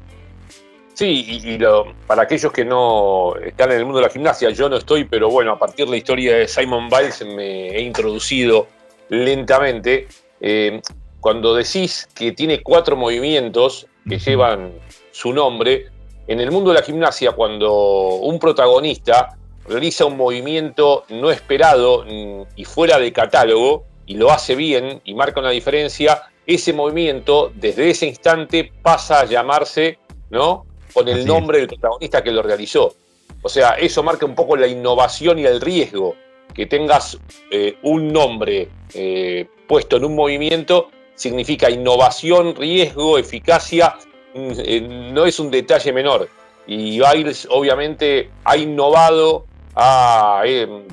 Sí, 0.99 1.41
y, 1.45 1.59
lo, 1.59 1.95
para 2.09 2.23
aquellos 2.23 2.51
que 2.51 2.65
no 2.65 3.37
están 3.37 3.71
en 3.71 3.79
el 3.79 3.85
mundo 3.85 4.01
de 4.01 4.07
la 4.07 4.13
gimnasia, 4.13 4.51
yo 4.51 4.69
no 4.69 4.79
estoy, 4.79 5.05
pero 5.05 5.31
bueno, 5.31 5.53
a 5.53 5.57
partir 5.57 5.85
de 5.85 5.93
la 5.93 5.97
historia 5.97 6.39
de 6.39 6.49
Simon 6.49 6.89
Biles 6.89 7.25
me 7.25 7.69
he 7.69 7.83
introducido 7.83 8.67
lentamente. 9.09 10.09
Eh, 10.41 10.83
cuando 11.21 11.55
decís 11.55 12.09
que 12.17 12.33
tiene 12.33 12.65
cuatro 12.65 12.97
movimientos 12.97 13.87
que 14.09 14.19
llevan 14.19 14.73
su 15.13 15.33
nombre, 15.33 15.87
en 16.27 16.41
el 16.41 16.51
mundo 16.51 16.71
de 16.71 16.81
la 16.81 16.83
gimnasia, 16.85 17.31
cuando 17.31 18.17
un 18.17 18.41
protagonista 18.41 19.39
realiza 19.69 20.05
un 20.05 20.17
movimiento 20.17 21.05
no 21.11 21.31
esperado 21.31 22.05
y 22.09 22.65
fuera 22.65 22.99
de 22.99 23.13
catálogo, 23.13 23.85
y 24.05 24.17
lo 24.17 24.33
hace 24.33 24.57
bien 24.57 25.01
y 25.05 25.15
marca 25.15 25.39
una 25.39 25.51
diferencia, 25.51 26.23
ese 26.45 26.73
movimiento 26.73 27.53
desde 27.55 27.89
ese 27.89 28.07
instante 28.07 28.73
pasa 28.83 29.21
a 29.21 29.27
llamarse 29.27 30.01
¿no? 30.31 30.67
Con 30.99 31.09
el 31.09 31.25
nombre 31.25 31.59
del 31.59 31.69
protagonista 31.69 32.23
que 32.23 32.33
lo 32.33 32.43
realizó. 32.43 32.95
O 33.43 33.49
sea, 33.49 33.71
eso 33.71 34.03
marca 34.03 34.27
un 34.27 34.35
poco 34.35 34.57
la 34.57 34.67
innovación 34.67 35.39
y 35.39 35.45
el 35.45 35.61
riesgo. 35.61 36.17
Que 36.55 36.67
tengas 36.67 37.17
eh, 37.53 37.77
un 37.83 38.13
nombre 38.13 38.69
eh, 38.95 39.47
puesto 39.69 39.97
en 39.99 40.05
un 40.05 40.17
movimiento 40.17 40.91
significa 41.15 41.71
innovación, 41.71 42.57
riesgo, 42.57 43.17
eficacia. 43.17 43.95
Mm, 44.35 44.51
eh, 44.59 44.81
no 45.13 45.25
es 45.25 45.39
un 45.39 45.51
detalle 45.51 45.93
menor. 45.93 46.29
Y 46.67 47.01
Biles 47.01 47.47
obviamente 47.51 48.31
ha 48.45 48.57
innovado, 48.57 49.47
ha 49.77 50.43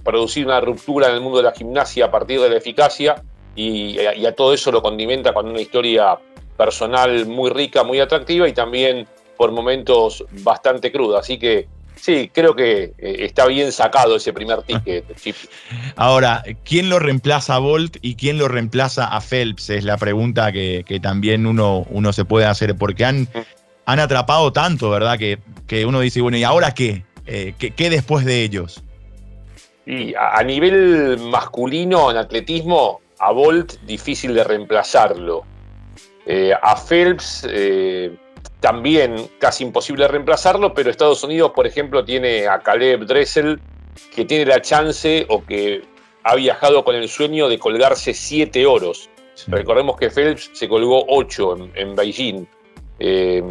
producido 0.03 0.47
una 0.47 0.61
ruptura 0.61 1.07
en 1.07 1.15
el 1.15 1.21
mundo 1.21 1.39
de 1.39 1.45
la 1.45 1.51
gimnasia 1.51 2.05
a 2.05 2.11
partir 2.11 2.39
de 2.39 2.49
la 2.49 2.57
eficacia 2.57 3.23
y, 3.55 3.99
y 3.99 4.25
a 4.25 4.35
todo 4.35 4.53
eso 4.53 4.71
lo 4.71 4.81
condimenta 4.81 5.33
con 5.33 5.47
una 5.47 5.59
historia 5.59 6.17
personal 6.55 7.25
muy 7.25 7.49
rica, 7.49 7.83
muy 7.83 7.99
atractiva 7.99 8.47
y 8.47 8.53
también 8.53 9.07
por 9.37 9.51
momentos 9.51 10.23
bastante 10.43 10.91
crudo. 10.91 11.17
Así 11.17 11.37
que 11.37 11.67
sí, 11.95 12.29
creo 12.33 12.55
que 12.55 12.93
eh, 12.97 13.15
está 13.19 13.45
bien 13.47 13.71
sacado 13.71 14.15
ese 14.15 14.33
primer 14.33 14.61
ticket. 14.63 15.05
Ahora, 15.95 16.43
¿quién 16.63 16.89
lo 16.89 16.99
reemplaza 16.99 17.55
a 17.55 17.59
Bolt 17.59 17.97
y 18.01 18.15
quién 18.15 18.37
lo 18.37 18.47
reemplaza 18.47 19.05
a 19.05 19.21
Phelps? 19.21 19.69
Es 19.69 19.83
la 19.83 19.97
pregunta 19.97 20.51
que, 20.51 20.99
también 21.01 21.45
uno, 21.45 21.85
uno, 21.89 22.13
se 22.13 22.25
puede 22.25 22.45
hacer, 22.45 22.75
porque 22.75 23.05
han, 23.05 23.27
han 23.85 23.99
atrapado 23.99 24.51
tanto, 24.51 24.89
¿verdad? 24.89 25.17
Que, 25.17 25.39
que, 25.67 25.85
uno 25.85 25.99
dice, 25.99 26.21
bueno, 26.21 26.37
¿y 26.37 26.43
ahora 26.43 26.71
qué? 26.73 27.03
Eh, 27.27 27.53
¿qué, 27.57 27.89
después 27.89 28.25
de 28.25 28.43
ellos? 28.43 28.83
Y 29.85 30.13
a, 30.15 30.41
nivel 30.43 31.19
masculino 31.19 32.11
en 32.11 32.17
atletismo, 32.17 33.01
a 33.19 33.31
Bolt 33.31 33.79
difícil 33.81 34.33
de 34.33 34.43
reemplazarlo. 34.43 35.43
Eh, 36.27 36.53
a 36.59 36.75
Phelps 36.75 37.47
también 38.65 39.29
casi 39.37 39.63
imposible 39.63 40.07
reemplazarlo, 40.07 40.73
pero 40.73 40.89
Estados 40.89 41.23
Unidos, 41.23 41.51
por 41.53 41.67
ejemplo, 41.67 42.03
tiene 42.03 42.47
a 42.47 42.57
Caleb 42.57 43.05
Dressel, 43.05 43.59
que 44.15 44.25
tiene 44.25 44.43
la 44.43 44.59
chance 44.59 45.23
o 45.29 45.45
que 45.45 45.83
ha 46.23 46.33
viajado 46.33 46.83
con 46.83 46.95
el 46.95 47.07
sueño 47.07 47.47
de 47.47 47.59
colgarse 47.59 48.15
siete 48.15 48.65
oros. 48.65 49.07
Recordemos 49.45 49.97
que 49.97 50.09
Phelps 50.09 50.49
se 50.53 50.67
colgó 50.67 51.05
ocho 51.09 51.55
en, 51.75 51.95
Beijing. 51.95 52.47
Eh, 52.97 53.43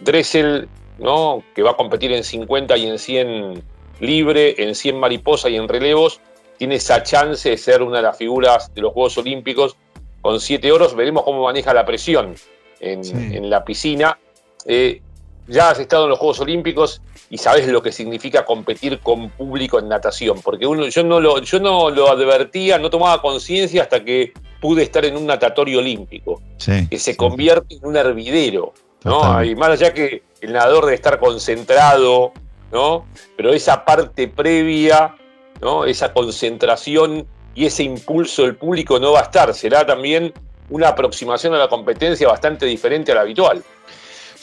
Dressel, 0.00 0.66
¿no? 0.96 1.44
que 1.54 1.62
va 1.62 1.72
a 1.72 1.76
competir 1.76 2.12
en 2.12 2.24
50 2.24 2.74
y 2.78 2.86
en 2.86 2.98
100 2.98 3.62
libre, 4.00 4.54
en 4.56 4.74
100 4.74 4.98
mariposa 4.98 5.50
y 5.50 5.56
en 5.56 5.68
relevos, 5.68 6.22
tiene 6.56 6.76
esa 6.76 7.02
chance 7.02 7.50
de 7.50 7.58
ser 7.58 7.82
una 7.82 7.98
de 7.98 8.04
las 8.04 8.16
figuras 8.16 8.72
de 8.74 8.80
los 8.80 8.94
Juegos 8.94 9.18
Olímpicos 9.18 9.76
con 10.22 10.40
siete 10.40 10.72
oros. 10.72 10.96
Veremos 10.96 11.24
cómo 11.24 11.44
maneja 11.44 11.74
la 11.74 11.84
presión 11.84 12.34
en, 12.80 13.04
en 13.34 13.50
la 13.50 13.62
piscina 13.62 14.18
eh, 14.66 15.00
ya 15.46 15.70
has 15.70 15.78
estado 15.78 16.04
en 16.04 16.10
los 16.10 16.18
Juegos 16.18 16.40
Olímpicos 16.40 17.02
y 17.30 17.38
sabes 17.38 17.66
lo 17.68 17.82
que 17.82 17.92
significa 17.92 18.44
competir 18.44 19.00
con 19.00 19.30
público 19.30 19.78
en 19.78 19.88
natación, 19.88 20.40
porque 20.42 20.66
uno, 20.66 20.86
yo, 20.86 21.02
no 21.04 21.20
lo, 21.20 21.40
yo 21.40 21.60
no 21.60 21.90
lo 21.90 22.10
advertía, 22.10 22.78
no 22.78 22.90
tomaba 22.90 23.20
conciencia 23.20 23.82
hasta 23.82 24.04
que 24.04 24.32
pude 24.60 24.82
estar 24.82 25.04
en 25.04 25.16
un 25.16 25.26
natatorio 25.26 25.80
olímpico, 25.80 26.40
que 26.88 26.98
se 26.98 27.16
convierte 27.16 27.74
en 27.74 27.86
un 27.86 27.96
hervidero, 27.96 28.72
¿no? 29.04 29.44
Y 29.44 29.54
más 29.54 29.70
allá 29.70 29.92
que 29.92 30.22
el 30.40 30.52
nadador 30.52 30.84
debe 30.84 30.94
estar 30.94 31.18
concentrado, 31.18 32.32
¿no? 32.72 33.06
Pero 33.36 33.52
esa 33.52 33.84
parte 33.84 34.28
previa, 34.28 35.14
¿no? 35.60 35.84
Esa 35.84 36.12
concentración 36.12 37.26
y 37.54 37.66
ese 37.66 37.82
impulso 37.82 38.42
del 38.42 38.56
público 38.56 38.98
no 38.98 39.12
va 39.12 39.20
a 39.20 39.24
estar, 39.24 39.52
será 39.54 39.84
también 39.86 40.32
una 40.70 40.88
aproximación 40.88 41.54
a 41.54 41.58
la 41.58 41.68
competencia 41.68 42.26
bastante 42.28 42.64
diferente 42.66 43.12
a 43.12 43.16
la 43.16 43.20
habitual. 43.20 43.62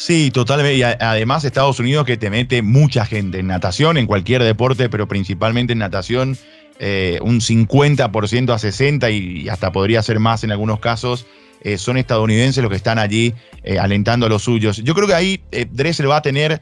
Sí, 0.01 0.31
totalmente. 0.31 0.77
Y 0.77 0.81
además 0.81 1.45
Estados 1.45 1.79
Unidos 1.79 2.07
que 2.07 2.17
te 2.17 2.31
mete 2.31 2.63
mucha 2.63 3.05
gente 3.05 3.37
en 3.37 3.45
natación, 3.45 3.97
en 3.97 4.07
cualquier 4.07 4.41
deporte, 4.41 4.89
pero 4.89 5.07
principalmente 5.07 5.73
en 5.73 5.79
natación, 5.79 6.39
eh, 6.79 7.19
un 7.21 7.39
50% 7.39 8.51
a 8.51 8.57
60% 8.57 9.11
y 9.13 9.47
hasta 9.47 9.71
podría 9.71 10.01
ser 10.01 10.17
más 10.17 10.43
en 10.43 10.51
algunos 10.51 10.79
casos. 10.79 11.27
eh, 11.63 11.77
son 11.77 11.97
estadounidenses 11.97 12.63
los 12.63 12.71
que 12.71 12.77
están 12.77 12.97
allí 12.97 13.35
eh, 13.63 13.77
alentando 13.77 14.25
a 14.25 14.29
los 14.29 14.41
suyos. 14.41 14.77
Yo 14.77 14.95
creo 14.95 15.07
que 15.07 15.13
ahí 15.13 15.39
Dressel 15.69 16.09
va 16.09 16.17
a 16.17 16.21
tener 16.23 16.61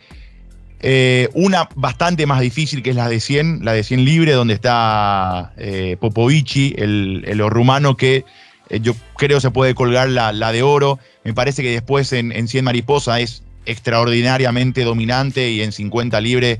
una 1.33 1.69
bastante 1.75 2.25
más 2.25 2.41
difícil 2.41 2.83
que 2.83 2.89
es 2.89 2.97
la 2.97 3.07
de 3.07 3.21
100, 3.21 3.63
la 3.63 3.71
de 3.71 3.83
100 3.85 4.03
libre, 4.03 4.33
donde 4.33 4.53
está 4.53 5.53
Popovici, 6.01 6.75
el, 6.77 7.23
el, 7.25 7.39
rumano 7.49 7.95
que 7.95 8.25
yo 8.69 8.93
creo 9.17 9.39
se 9.39 9.51
puede 9.51 9.75
colgar 9.75 10.09
la, 10.09 10.31
la, 10.31 10.51
de 10.51 10.63
oro. 10.63 10.99
Me 11.23 11.33
parece 11.33 11.63
que 11.63 11.71
después 11.71 12.13
en, 12.13 12.31
en 12.31 12.47
100 12.47 12.65
mariposa 12.65 13.19
es 13.19 13.43
extraordinariamente 13.65 14.83
dominante 14.83 15.49
y 15.49 15.61
en 15.61 15.71
50 15.71 16.21
libre 16.21 16.59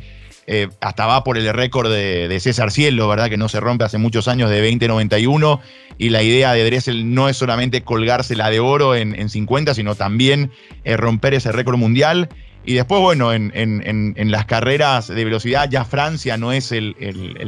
eh, 0.52 0.68
hasta 0.82 1.06
va 1.06 1.24
por 1.24 1.38
el 1.38 1.54
récord 1.54 1.92
de, 1.92 2.40
César 2.40 2.72
Cielo, 2.72 3.08
¿verdad? 3.08 3.30
Que 3.30 3.38
no 3.38 3.50
se 3.50 3.60
rompe 3.60 3.84
hace 3.84 4.00
muchos 4.00 4.28
años 4.28 4.50
de 4.50 4.60
2091. 4.60 5.62
Y 6.00 6.10
la 6.10 6.24
idea 6.24 6.54
de 6.54 6.66
Dressel 6.66 7.14
no 7.14 7.30
es 7.30 7.38
solamente 7.38 7.84
colgarse 7.84 8.36
la 8.36 8.50
de 8.50 8.60
oro 8.60 8.96
en, 8.96 9.30
50, 9.30 9.76
sino 9.76 9.94
también 9.94 10.50
eh, 10.86 10.98
romper 10.98 11.36
ese 11.36 11.52
récord 11.52 11.78
mundial. 11.78 12.30
Y 12.66 12.74
después, 12.74 13.00
bueno, 13.00 13.32
en, 13.32 14.32
las 14.32 14.46
carreras 14.48 15.08
de 15.08 15.24
velocidad, 15.24 15.70
ya 15.70 15.86
Francia 15.86 16.36
no 16.38 16.52
es 16.52 16.72
el, 16.72 16.96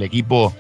equipo 0.04 0.54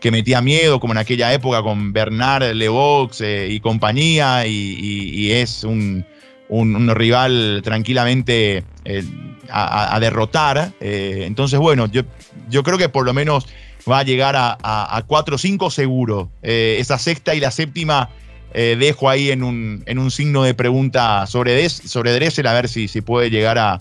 que 0.00 0.10
metía 0.10 0.40
miedo, 0.40 0.80
como 0.80 0.92
en 0.92 0.98
aquella 0.98 1.32
época 1.32 1.62
con 1.62 1.92
Bernard 1.92 2.52
Levox 2.54 3.20
eh, 3.20 3.48
y 3.50 3.60
compañía, 3.60 4.46
y 4.46 5.32
es 5.32 5.64
un, 5.64 6.04
un, 6.48 6.94
rival 6.94 7.60
tranquilamente 7.62 8.64
eh, 8.84 9.04
a, 9.50 9.98
derrotar. 10.00 10.72
Eh, 10.80 11.24
entonces, 11.26 11.58
bueno, 11.58 11.86
yo, 11.86 12.02
yo 12.48 12.62
creo 12.62 12.78
que 12.78 12.88
por 12.88 13.04
lo 13.04 13.14
menos 13.14 13.46
va 13.90 14.00
a 14.00 14.02
llegar 14.02 14.34
a, 14.36 15.04
4 15.06 15.34
o 15.34 15.38
5 15.38 15.70
seguro. 15.70 16.30
Esa 16.42 16.98
sexta 16.98 17.34
y 17.34 17.40
la 17.40 17.50
séptima 17.50 18.10
dejo 18.52 19.08
ahí 19.08 19.30
en 19.30 19.42
un, 19.42 19.82
en 19.86 19.98
un, 19.98 20.10
signo 20.10 20.42
de 20.42 20.54
pregunta 20.54 21.26
sobre, 21.26 21.68
sobre 21.68 22.12
Dressel, 22.12 22.46
a 22.46 22.54
ver 22.54 22.68
si, 22.68 22.88
si 22.88 23.00
puede 23.00 23.30
llegar 23.30 23.58
a, 23.58 23.80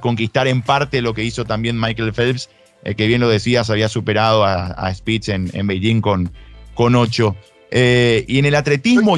conquistar 0.00 0.48
en 0.48 0.62
parte 0.62 1.02
lo 1.02 1.12
que 1.12 1.22
hizo 1.22 1.44
también 1.44 1.78
Michael 1.78 2.14
Phelps, 2.14 2.48
que 2.84 3.06
bien 3.06 3.20
lo 3.20 3.28
decías, 3.28 3.70
había 3.70 3.88
superado 3.88 4.44
a, 4.44 4.92
Spitz 4.94 5.28
en, 5.28 5.50
en, 5.54 5.66
Beijing 5.66 6.00
con, 6.00 6.30
con 6.74 6.94
8. 6.94 7.36
y 7.72 8.38
en 8.38 8.44
el 8.44 8.54
atletismo... 8.54 9.16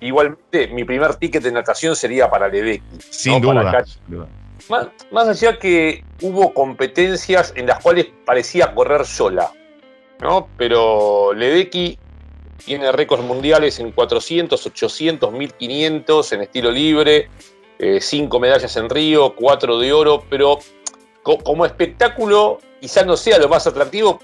Igualmente, 0.00 0.68
mi 0.68 0.84
primer 0.84 1.14
ticket 1.16 1.42
de 1.42 1.52
natación 1.52 1.94
sería 1.94 2.30
para 2.30 2.48
Ledecky. 2.48 2.82
Sin 3.10 3.40
duda. 3.40 3.84
Más, 5.10 5.28
allá 5.28 5.58
que 5.58 6.04
hubo 6.20 6.52
competencias 6.52 7.52
en 7.56 7.66
las 7.66 7.80
cuales 7.82 8.08
parecía 8.26 8.74
correr 8.74 9.06
sola, 9.06 9.52
¿no? 10.20 10.48
Pero 10.56 11.32
Ledecky 11.32 11.98
tiene 12.64 12.92
récords 12.92 13.24
mundiales 13.24 13.78
en 13.78 13.92
400, 13.92 14.66
800, 14.66 15.32
1500 15.32 16.32
en 16.32 16.42
estilo 16.42 16.70
libre, 16.70 17.30
eh, 17.78 17.98
cinco 18.00 18.40
medallas 18.40 18.76
en 18.76 18.90
Río, 18.90 19.34
cuatro 19.36 19.78
de 19.78 19.92
oro, 19.92 20.24
pero 20.28 20.58
como 21.36 21.66
espectáculo 21.66 22.58
quizás 22.80 23.04
no 23.04 23.16
sea 23.16 23.38
lo 23.38 23.48
más 23.48 23.66
atractivo, 23.66 24.20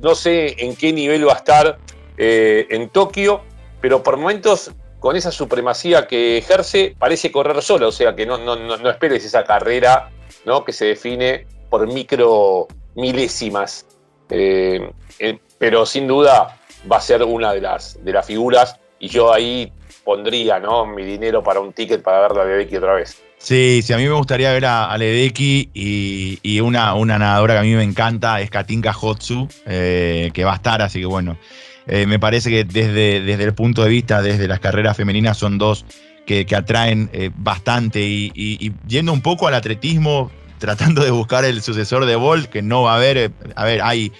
no 0.00 0.14
sé 0.14 0.56
en 0.58 0.74
qué 0.74 0.92
nivel 0.92 1.28
va 1.28 1.34
a 1.34 1.36
estar 1.36 1.78
eh, 2.16 2.66
en 2.70 2.88
Tokio, 2.88 3.42
pero 3.80 4.02
por 4.02 4.16
momentos 4.16 4.72
con 4.98 5.14
esa 5.14 5.30
supremacía 5.30 6.06
que 6.08 6.38
ejerce, 6.38 6.96
parece 6.98 7.30
correr 7.30 7.62
solo, 7.62 7.88
o 7.88 7.92
sea 7.92 8.16
que 8.16 8.26
no, 8.26 8.38
no, 8.38 8.56
no, 8.56 8.90
esperes 8.90 9.24
esa 9.24 9.44
carrera 9.44 10.10
¿no? 10.44 10.64
que 10.64 10.72
se 10.72 10.86
define 10.86 11.46
por 11.70 11.86
micro 11.86 12.66
milésimas. 12.96 13.86
Eh, 14.30 14.90
eh, 15.20 15.38
pero 15.58 15.86
sin 15.86 16.06
duda 16.06 16.58
va 16.90 16.96
a 16.96 17.00
ser 17.00 17.22
una 17.22 17.52
de 17.52 17.60
las, 17.60 18.02
de 18.04 18.12
las 18.12 18.26
figuras 18.26 18.78
y 18.98 19.08
yo 19.08 19.32
ahí 19.32 19.72
pondría 20.04 20.58
¿no? 20.58 20.84
mi 20.86 21.04
dinero 21.04 21.42
para 21.42 21.60
un 21.60 21.72
ticket 21.72 22.02
para 22.02 22.28
ver 22.28 22.38
a 22.38 22.44
Ledecky 22.44 22.76
otra 22.76 22.94
vez. 22.94 23.22
Sí, 23.38 23.80
sí, 23.82 23.92
a 23.92 23.96
mí 23.96 24.04
me 24.04 24.12
gustaría 24.12 24.52
ver 24.52 24.66
a, 24.66 24.96
Ledecky 24.98 25.70
y, 25.72 26.60
una, 26.60 26.94
una 26.94 27.18
nadadora 27.18 27.54
que 27.54 27.60
a 27.60 27.62
mí 27.62 27.74
me 27.74 27.84
encanta 27.84 28.40
es 28.40 28.50
Katinka 28.50 28.92
Hotsu, 28.92 29.48
eh, 29.64 30.30
que 30.34 30.44
va 30.44 30.52
a 30.52 30.56
estar, 30.56 30.82
así 30.82 30.98
que 31.00 31.06
bueno, 31.06 31.38
eh, 31.86 32.06
me 32.06 32.18
parece 32.18 32.50
que 32.50 32.64
desde, 32.64 33.20
desde 33.20 33.44
el 33.44 33.54
punto 33.54 33.84
de 33.84 33.90
vista, 33.90 34.22
desde 34.22 34.48
las 34.48 34.58
carreras 34.58 34.96
femeninas, 34.96 35.38
son 35.38 35.56
dos 35.56 35.86
que, 36.26 36.46
atraen 36.54 37.08
eh, 37.12 37.30
bastante. 37.34 38.00
Y, 38.02 38.72
yendo 38.86 39.12
un 39.12 39.22
poco 39.22 39.46
al 39.46 39.54
atletismo, 39.54 40.30
tratando 40.58 41.02
de 41.02 41.10
buscar 41.10 41.44
el 41.44 41.62
sucesor 41.62 42.04
de 42.06 42.16
Bolt, 42.16 42.50
que 42.50 42.60
no 42.60 42.82
va 42.82 42.92
a 42.92 42.96
haber, 42.96 43.32
a 43.54 43.64
ver, 43.64 43.80
hay, 43.82 44.12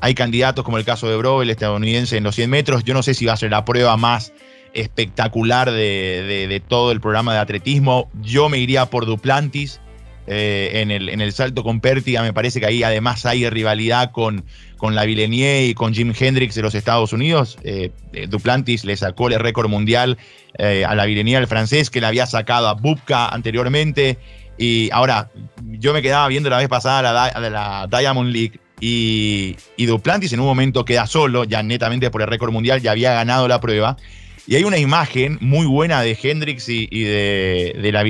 hay 0.00 0.14
candidatos 0.14 0.64
como 0.64 0.76
el 0.76 0.84
caso 0.84 1.08
de 1.08 1.16
Bro, 1.16 1.40
el 1.40 1.50
estadounidense 1.50 2.16
en 2.16 2.24
los 2.24 2.34
100 2.34 2.50
metros. 2.50 2.84
Yo 2.84 2.92
no 2.92 3.02
sé 3.02 3.14
si 3.14 3.24
va 3.24 3.32
a 3.32 3.36
ser 3.38 3.52
la 3.52 3.64
prueba 3.64 3.96
más 3.96 4.32
espectacular 4.76 5.70
de, 5.70 6.62
todo 6.68 6.92
el 6.92 7.00
programa 7.00 7.32
de 7.32 7.40
atletismo. 7.40 8.10
Yo 8.22 8.48
me 8.48 8.58
iría 8.58 8.86
por 8.86 9.06
Duplantis. 9.06 9.80
en, 10.28 10.90
el, 10.90 11.08
en 11.08 11.20
el 11.20 11.32
salto 11.32 11.62
con 11.62 11.80
Pértiga 11.80 12.20
me 12.22 12.32
parece 12.32 12.58
que 12.58 12.66
ahí 12.66 12.82
además 12.82 13.24
hay 13.26 13.48
rivalidad 13.48 14.10
con, 14.10 14.44
con 14.76 14.94
la 14.94 15.04
Villeneuve 15.04 15.66
y 15.66 15.74
con 15.74 15.94
Jim 15.94 16.12
Hendrix 16.18 16.54
de 16.54 16.62
los 16.62 16.74
Estados 16.74 17.12
Unidos. 17.12 17.58
Eh, 17.62 17.90
eh, 18.12 18.26
Duplantis 18.26 18.84
le 18.84 18.96
sacó 18.96 19.28
el 19.28 19.40
récord 19.40 19.68
mundial 19.68 20.18
eh, 20.58 20.84
a 20.84 20.94
la 20.94 21.06
Villeneuve, 21.06 21.40
el 21.40 21.46
francés, 21.46 21.90
que 21.90 22.00
le 22.00 22.06
había 22.06 22.26
sacado 22.26 22.68
a 22.68 22.74
Bubka 22.74 23.28
anteriormente. 23.28 24.18
Y 24.58 24.90
ahora, 24.92 25.30
yo 25.64 25.92
me 25.92 26.02
quedaba 26.02 26.28
viendo 26.28 26.50
la 26.50 26.58
vez 26.58 26.68
pasada 26.68 27.02
la, 27.02 27.50
la 27.50 27.86
Diamond 27.90 28.30
League 28.30 28.60
y, 28.80 29.56
Duplantis 29.78 30.32
en 30.32 30.40
un 30.40 30.46
momento 30.46 30.84
queda 30.84 31.06
solo, 31.06 31.44
ya 31.44 31.62
netamente 31.62 32.10
por 32.10 32.22
el 32.22 32.28
récord 32.28 32.52
mundial, 32.52 32.80
ya 32.80 32.90
había 32.90 33.12
ganado 33.14 33.48
la 33.48 33.60
prueba. 33.60 33.96
Y 34.46 34.54
hay 34.54 34.64
una 34.64 34.78
imagen 34.78 35.38
muy 35.40 35.66
buena 35.66 36.02
de 36.02 36.16
Hendrix 36.20 36.68
y, 36.68 36.86
de, 36.86 37.76
de, 37.80 37.92
la 37.92 38.04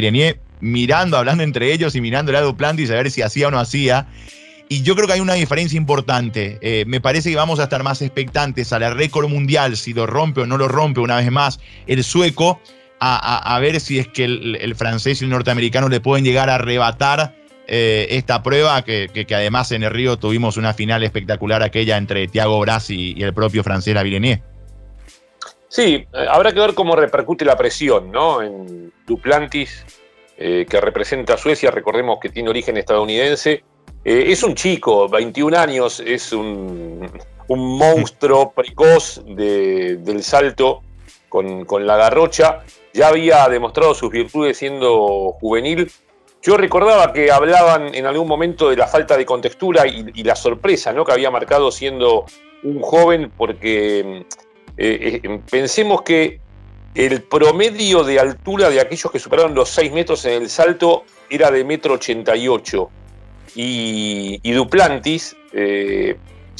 mirando, 0.60 1.16
hablando 1.16 1.42
entre 1.42 1.72
ellos 1.72 1.94
y 1.94 2.00
mirando 2.00 2.36
a 2.36 2.40
Duplantis 2.40 2.90
a 2.90 2.94
ver 2.94 3.10
si 3.10 3.22
hacía 3.22 3.48
o 3.48 3.50
no 3.50 3.58
hacía. 3.58 4.06
Y 4.68 4.82
yo 4.82 4.96
creo 4.96 5.06
que 5.06 5.14
hay 5.14 5.20
una 5.20 5.34
diferencia 5.34 5.76
importante. 5.76 6.58
Eh, 6.60 6.84
me 6.86 7.00
parece 7.00 7.30
que 7.30 7.36
vamos 7.36 7.60
a 7.60 7.64
estar 7.64 7.82
más 7.82 8.02
expectantes 8.02 8.72
a 8.72 8.78
la 8.78 8.92
récord 8.92 9.28
mundial, 9.28 9.76
si 9.76 9.92
lo 9.92 10.06
rompe 10.06 10.40
o 10.40 10.46
no 10.46 10.58
lo 10.58 10.66
rompe 10.66 11.00
una 11.00 11.16
vez 11.16 11.30
más 11.30 11.60
el 11.86 12.02
sueco, 12.02 12.60
a, 12.98 13.58
ver 13.60 13.78
si 13.80 13.98
es 13.98 14.08
que 14.08 14.24
el, 14.24 14.74
francés 14.74 15.20
y 15.20 15.24
el 15.24 15.30
norteamericano 15.30 15.88
le 15.88 16.00
pueden 16.00 16.24
llegar 16.24 16.48
a 16.48 16.56
arrebatar 16.56 17.34
eh, 17.68 18.06
esta 18.10 18.42
prueba, 18.42 18.82
que, 18.82 19.26
además 19.30 19.70
en 19.72 19.82
el 19.82 19.90
Río 19.90 20.16
tuvimos 20.16 20.56
una 20.56 20.72
final 20.72 21.02
espectacular 21.04 21.62
aquella 21.62 21.98
entre 21.98 22.26
Thiago 22.26 22.58
Bras 22.60 22.90
y, 22.90 23.22
el 23.22 23.34
propio 23.34 23.62
francés 23.62 23.94
Lavillenier. 23.94 24.42
Sí, 25.76 26.06
eh, 26.12 26.26
habrá 26.30 26.52
que 26.52 26.60
ver 26.60 26.74
cómo 26.74 26.96
repercute 26.96 27.44
la 27.44 27.56
presión, 27.56 28.10
¿no? 28.10 28.40
En 28.40 28.92
Duplantis, 29.06 29.84
que 30.38 30.80
representa 30.82 31.34
a 31.34 31.38
Suecia, 31.38 31.70
recordemos 31.70 32.18
que 32.20 32.28
tiene 32.28 32.50
origen 32.50 32.76
estadounidense 32.76 33.62
eh, 34.08 34.30
es 34.30 34.44
un 34.44 34.54
chico, 34.54 35.08
21 35.08 35.58
años, 35.58 35.98
es 35.98 36.32
un, 36.32 37.10
monstruo 37.48 38.52
precoz 38.54 39.20
del 39.26 40.22
salto 40.22 40.82
con, 41.28 41.66
la 41.84 41.96
garrocha. 41.96 42.62
Ya 42.94 43.08
había 43.08 43.48
demostrado 43.48 43.94
sus 43.94 44.12
virtudes 44.12 44.58
siendo 44.58 45.32
juvenil. 45.40 45.90
Yo 46.40 46.56
recordaba 46.56 47.12
que 47.12 47.32
hablaban 47.32 47.96
en 47.96 48.06
algún 48.06 48.28
momento 48.28 48.70
de 48.70 48.76
la 48.76 48.86
falta 48.86 49.16
de 49.16 49.26
contextura 49.26 49.88
y, 49.88 50.22
la 50.22 50.36
sorpresa 50.36 50.92
¿no? 50.92 51.04
que 51.04 51.10
había 51.10 51.32
marcado 51.32 51.72
siendo 51.72 52.26
un 52.62 52.80
joven, 52.82 53.32
porque 53.36 54.24
eh, 54.76 55.20
eh, 55.22 55.40
pensemos 55.50 56.02
que 56.02 56.40
el 56.94 57.22
promedio 57.22 58.04
de 58.04 58.18
altura 58.18 58.70
de 58.70 58.80
aquellos 58.80 59.10
que 59.10 59.18
superaron 59.18 59.54
los 59.54 59.68
6 59.70 59.92
metros 59.92 60.24
en 60.24 60.42
el 60.42 60.48
salto 60.48 61.04
era 61.28 61.50
de 61.50 61.64
metro 61.64 61.94
88 61.94 62.90
y, 63.54 64.52
Duplantis 64.52 65.36
eh, 65.52 66.16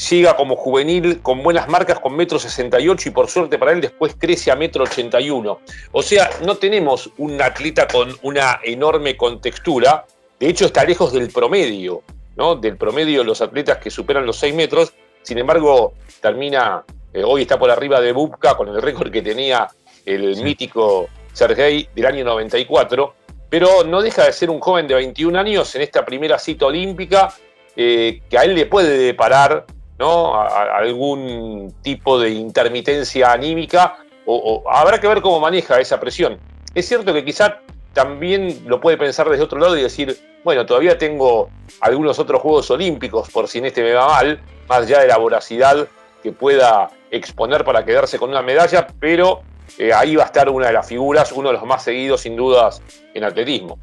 llega 0.09 0.35
como 0.35 0.55
juvenil 0.55 1.21
con 1.21 1.43
buenas 1.43 1.67
marcas 1.67 1.99
con 1.99 2.15
metro 2.15 2.39
68 2.39 3.09
y 3.09 3.11
por 3.11 3.29
suerte 3.29 3.57
para 3.57 3.71
él 3.71 3.81
después 3.81 4.15
crece 4.17 4.51
a 4.51 4.55
metro 4.55 4.83
81. 4.83 5.59
O 5.91 6.03
sea, 6.03 6.29
no 6.43 6.55
tenemos 6.55 7.09
un 7.17 7.41
atleta 7.41 7.87
con 7.87 8.15
una 8.21 8.59
enorme 8.63 9.17
contextura, 9.17 10.05
de 10.39 10.49
hecho 10.49 10.65
está 10.65 10.83
lejos 10.83 11.13
del 11.13 11.29
promedio, 11.29 12.03
¿no? 12.35 12.55
Del 12.55 12.77
promedio 12.77 13.19
de 13.19 13.25
los 13.25 13.41
atletas 13.41 13.77
que 13.77 13.89
superan 13.89 14.25
los 14.25 14.37
6 14.37 14.53
metros, 14.53 14.93
sin 15.23 15.37
embargo 15.39 15.93
termina, 16.21 16.83
eh, 17.17 17.23
hoy 17.25 17.41
está 17.41 17.57
por 17.57 17.71
arriba 17.71 17.99
de 17.99 18.11
Bubka 18.11 18.55
con 18.55 18.69
el 18.69 18.81
récord 18.81 19.11
que 19.11 19.21
tenía 19.21 19.67
el 20.05 20.41
mítico 20.43 21.07
Sergei 21.33 21.89
del 21.95 22.05
año 22.05 22.23
94 22.23 23.13
pero 23.49 23.83
no 23.83 24.01
deja 24.01 24.25
de 24.25 24.33
ser 24.33 24.49
un 24.49 24.59
joven 24.59 24.87
de 24.87 24.93
21 24.93 25.39
años 25.39 25.73
en 25.75 25.81
esta 25.81 26.05
primera 26.05 26.37
cita 26.37 26.67
olímpica 26.67 27.33
eh, 27.75 28.21
que 28.29 28.37
a 28.37 28.43
él 28.43 28.53
le 28.53 28.67
puede 28.67 28.97
deparar 28.97 29.65
¿no? 29.97 30.39
algún 30.39 31.73
tipo 31.81 32.19
de 32.19 32.29
intermitencia 32.29 33.31
anímica 33.31 33.97
o, 34.25 34.63
habrá 34.69 34.99
que 34.99 35.07
ver 35.07 35.21
cómo 35.21 35.39
maneja 35.39 35.79
esa 35.79 35.99
presión. 35.99 36.37
Es 36.75 36.85
cierto 36.85 37.13
que 37.13 37.23
quizá 37.23 37.61
también 37.93 38.63
lo 38.65 38.81
puede 38.81 38.97
pensar 38.97 39.29
desde 39.29 39.45
otro 39.45 39.57
lado 39.57 39.77
y 39.77 39.81
decir, 39.81 40.17
bueno, 40.43 40.65
todavía 40.65 40.97
tengo 40.97 41.49
algunos 41.79 42.19
otros 42.19 42.41
Juegos 42.41 42.69
Olímpicos 42.69 43.29
por 43.29 43.47
si 43.47 43.59
en 43.59 43.67
este 43.67 43.81
me 43.81 43.93
va 43.93 44.07
mal, 44.07 44.41
más 44.67 44.79
allá 44.79 44.99
de 44.99 45.07
la 45.07 45.17
voracidad 45.17 45.87
que 46.21 46.33
pueda 46.33 46.89
exponer 47.11 47.63
para 47.63 47.85
quedarse 47.85 48.17
con 48.17 48.29
una 48.29 48.41
medalla, 48.41 48.87
pero 48.99 49.41
eh, 49.77 49.91
ahí 49.93 50.15
va 50.15 50.23
a 50.23 50.27
estar 50.27 50.49
una 50.49 50.67
de 50.67 50.73
las 50.73 50.87
figuras, 50.87 51.31
uno 51.31 51.49
de 51.49 51.53
los 51.53 51.65
más 51.65 51.83
seguidos 51.83 52.21
sin 52.21 52.35
dudas 52.35 52.81
en 53.13 53.23
atletismo. 53.23 53.77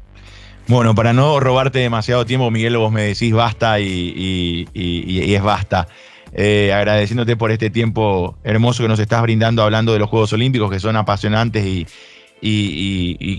Bueno, 0.67 0.95
para 0.95 1.13
no 1.13 1.39
robarte 1.39 1.79
demasiado 1.79 2.25
tiempo, 2.25 2.49
Miguel, 2.49 2.77
vos 2.77 2.91
me 2.91 3.03
decís 3.03 3.31
basta 3.33 3.79
y, 3.79 4.67
es 4.73 5.43
basta. 5.43 5.87
Eh, 6.37 6.73
agradeciéndote 6.73 7.37
por 7.37 7.51
este 7.51 7.69
tiempo 7.69 8.35
hermoso 8.43 8.83
que 8.83 8.89
nos 8.89 8.99
estás 8.99 9.21
brindando 9.21 9.63
hablando 9.63 9.93
de 9.93 9.99
los 9.99 10.09
Juegos 10.09 10.33
Olímpicos, 10.33 10.69
que 10.69 10.79
son 10.79 10.95
apasionantes 10.97 11.63
y, 11.65 11.87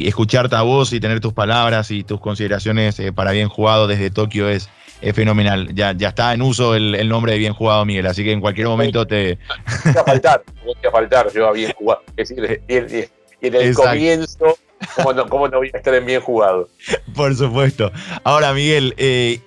escucharte 0.06 0.56
a 0.56 0.62
vos 0.62 0.92
y 0.92 1.00
tener 1.00 1.20
tus 1.20 1.32
palabras 1.32 1.90
y 1.90 2.02
tus 2.02 2.20
consideraciones 2.20 2.98
eh, 2.98 3.12
para 3.12 3.32
bien 3.32 3.48
jugado 3.48 3.86
desde 3.86 4.10
Tokio 4.10 4.48
es, 4.48 4.68
fenomenal. 5.14 5.74
Ya, 5.74 5.92
ya 5.92 6.08
está 6.08 6.34
en 6.34 6.42
uso 6.42 6.74
el, 6.74 7.08
nombre 7.08 7.32
de 7.32 7.38
bien 7.38 7.52
jugado, 7.52 7.84
Miguel, 7.84 8.06
así 8.06 8.24
que 8.24 8.32
en 8.32 8.40
cualquier 8.40 8.66
momento 8.66 9.06
te... 9.06 9.38
Voy 9.84 9.94
a 9.96 10.04
faltar, 10.04 10.42
voy 10.64 10.74
a 10.86 10.90
faltar 10.90 11.32
yo 11.32 11.48
a 11.48 11.52
bien 11.52 11.72
jugado. 11.72 12.02
Es 12.16 12.28
decir, 12.28 12.62
en 12.68 13.54
el 13.54 13.74
comienzo 13.74 14.56
¿Cómo 15.28 15.48
no, 15.48 15.58
voy 15.58 15.70
a 15.72 15.76
estar 15.76 15.94
en 15.94 16.06
bien 16.06 16.20
jugado? 16.20 16.68
Por 17.14 17.34
supuesto. 17.34 17.90
Ahora, 18.24 18.52
Miguel, 18.52 18.94
eh, 18.98 19.40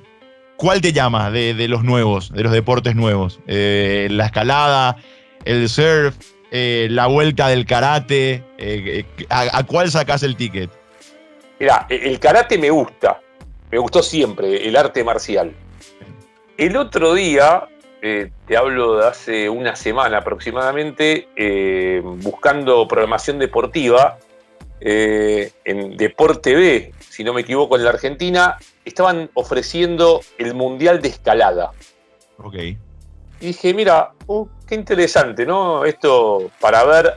¿cuál 0.58 0.82
te 0.82 0.94
llama 0.94 1.32
de, 1.32 1.68
los 1.68 1.84
nuevos, 1.84 2.32
de 2.34 2.44
los 2.44 2.52
deportes 2.52 2.96
nuevos? 2.96 3.40
Eh, 3.48 4.08
la 4.12 4.26
escalada, 4.26 4.98
el 5.46 5.70
surf, 5.70 6.16
eh, 6.52 6.88
la 6.90 7.08
vuelta 7.08 7.48
del 7.48 7.66
karate. 7.66 8.44
¿a, 9.30 9.64
cuál 9.64 9.92
sacas 9.92 10.24
el 10.24 10.36
ticket? 10.36 10.70
Mira, 11.60 11.86
el 11.90 12.20
karate 12.20 12.58
me 12.58 12.70
gusta. 12.70 13.20
Me 13.72 13.78
gustó 13.78 14.02
siempre, 14.02 14.68
el 14.68 14.76
arte 14.76 15.04
marcial. 15.04 15.54
El 16.58 16.76
otro 16.78 17.14
día, 17.14 17.68
te 18.02 18.58
hablo 18.58 18.98
de 18.98 19.08
hace 19.08 19.50
una 19.50 19.76
semana 19.76 20.18
aproximadamente, 20.18 21.28
buscando 22.02 22.88
programación 22.88 23.40
deportiva, 23.40 24.18
eh, 24.82 25.52
en 25.66 25.98
Deporte 25.98 26.56
B, 26.56 26.94
si 27.10 27.24
no 27.24 27.34
me 27.34 27.42
equivoco, 27.42 27.76
en 27.76 27.84
la 27.84 27.90
Argentina, 27.90 28.58
estaban 28.86 29.30
ofreciendo 29.34 30.22
el 30.38 30.54
Mundial 30.54 31.02
de 31.02 31.10
Escalada. 31.10 31.72
Ok. 32.38 32.56
Y 32.56 32.78
dije, 33.48 33.74
mira, 33.74 34.14
uh, 34.28 34.48
qué 34.66 34.76
interesante, 34.76 35.46
¿no? 35.46 35.84
Esto 35.86 36.50
para 36.60 36.84
ver. 36.86 37.14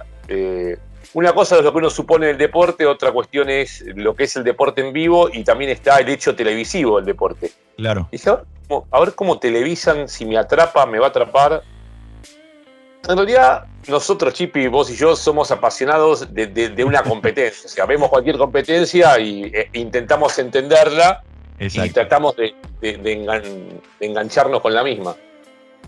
Una 1.14 1.34
cosa 1.34 1.58
es 1.58 1.64
lo 1.64 1.72
que 1.72 1.78
uno 1.78 1.90
supone 1.90 2.26
del 2.26 2.38
deporte, 2.38 2.86
otra 2.86 3.12
cuestión 3.12 3.50
es 3.50 3.84
lo 3.94 4.14
que 4.16 4.24
es 4.24 4.36
el 4.36 4.44
deporte 4.44 4.80
en 4.80 4.92
vivo 4.92 5.28
y 5.30 5.44
también 5.44 5.70
está 5.70 5.98
el 5.98 6.08
hecho 6.08 6.34
televisivo 6.34 6.96
del 6.96 7.04
deporte. 7.04 7.52
Claro. 7.76 8.08
dije, 8.10 8.30
a 8.30 9.00
ver 9.00 9.14
cómo 9.14 9.38
televisan, 9.38 10.08
si 10.08 10.24
me 10.24 10.38
atrapa, 10.38 10.86
me 10.86 10.98
va 10.98 11.06
a 11.06 11.10
atrapar. 11.10 11.62
En 13.08 13.16
realidad, 13.16 13.66
nosotros, 13.88 14.32
Chipi, 14.32 14.68
vos 14.68 14.90
y 14.90 14.96
yo, 14.96 15.14
somos 15.16 15.50
apasionados 15.50 16.32
de, 16.32 16.84
una 16.84 17.02
competencia. 17.02 17.66
O 17.66 17.68
sea, 17.68 17.84
vemos 17.84 18.08
cualquier 18.08 18.38
competencia 18.38 19.18
y, 19.18 19.44
e 19.44 19.68
intentamos 19.74 20.38
entenderla 20.38 21.22
y 21.58 21.90
tratamos 21.90 22.36
de, 22.36 22.54
engancharnos 24.00 24.60
con 24.60 24.74
la 24.74 24.82
misma. 24.82 25.16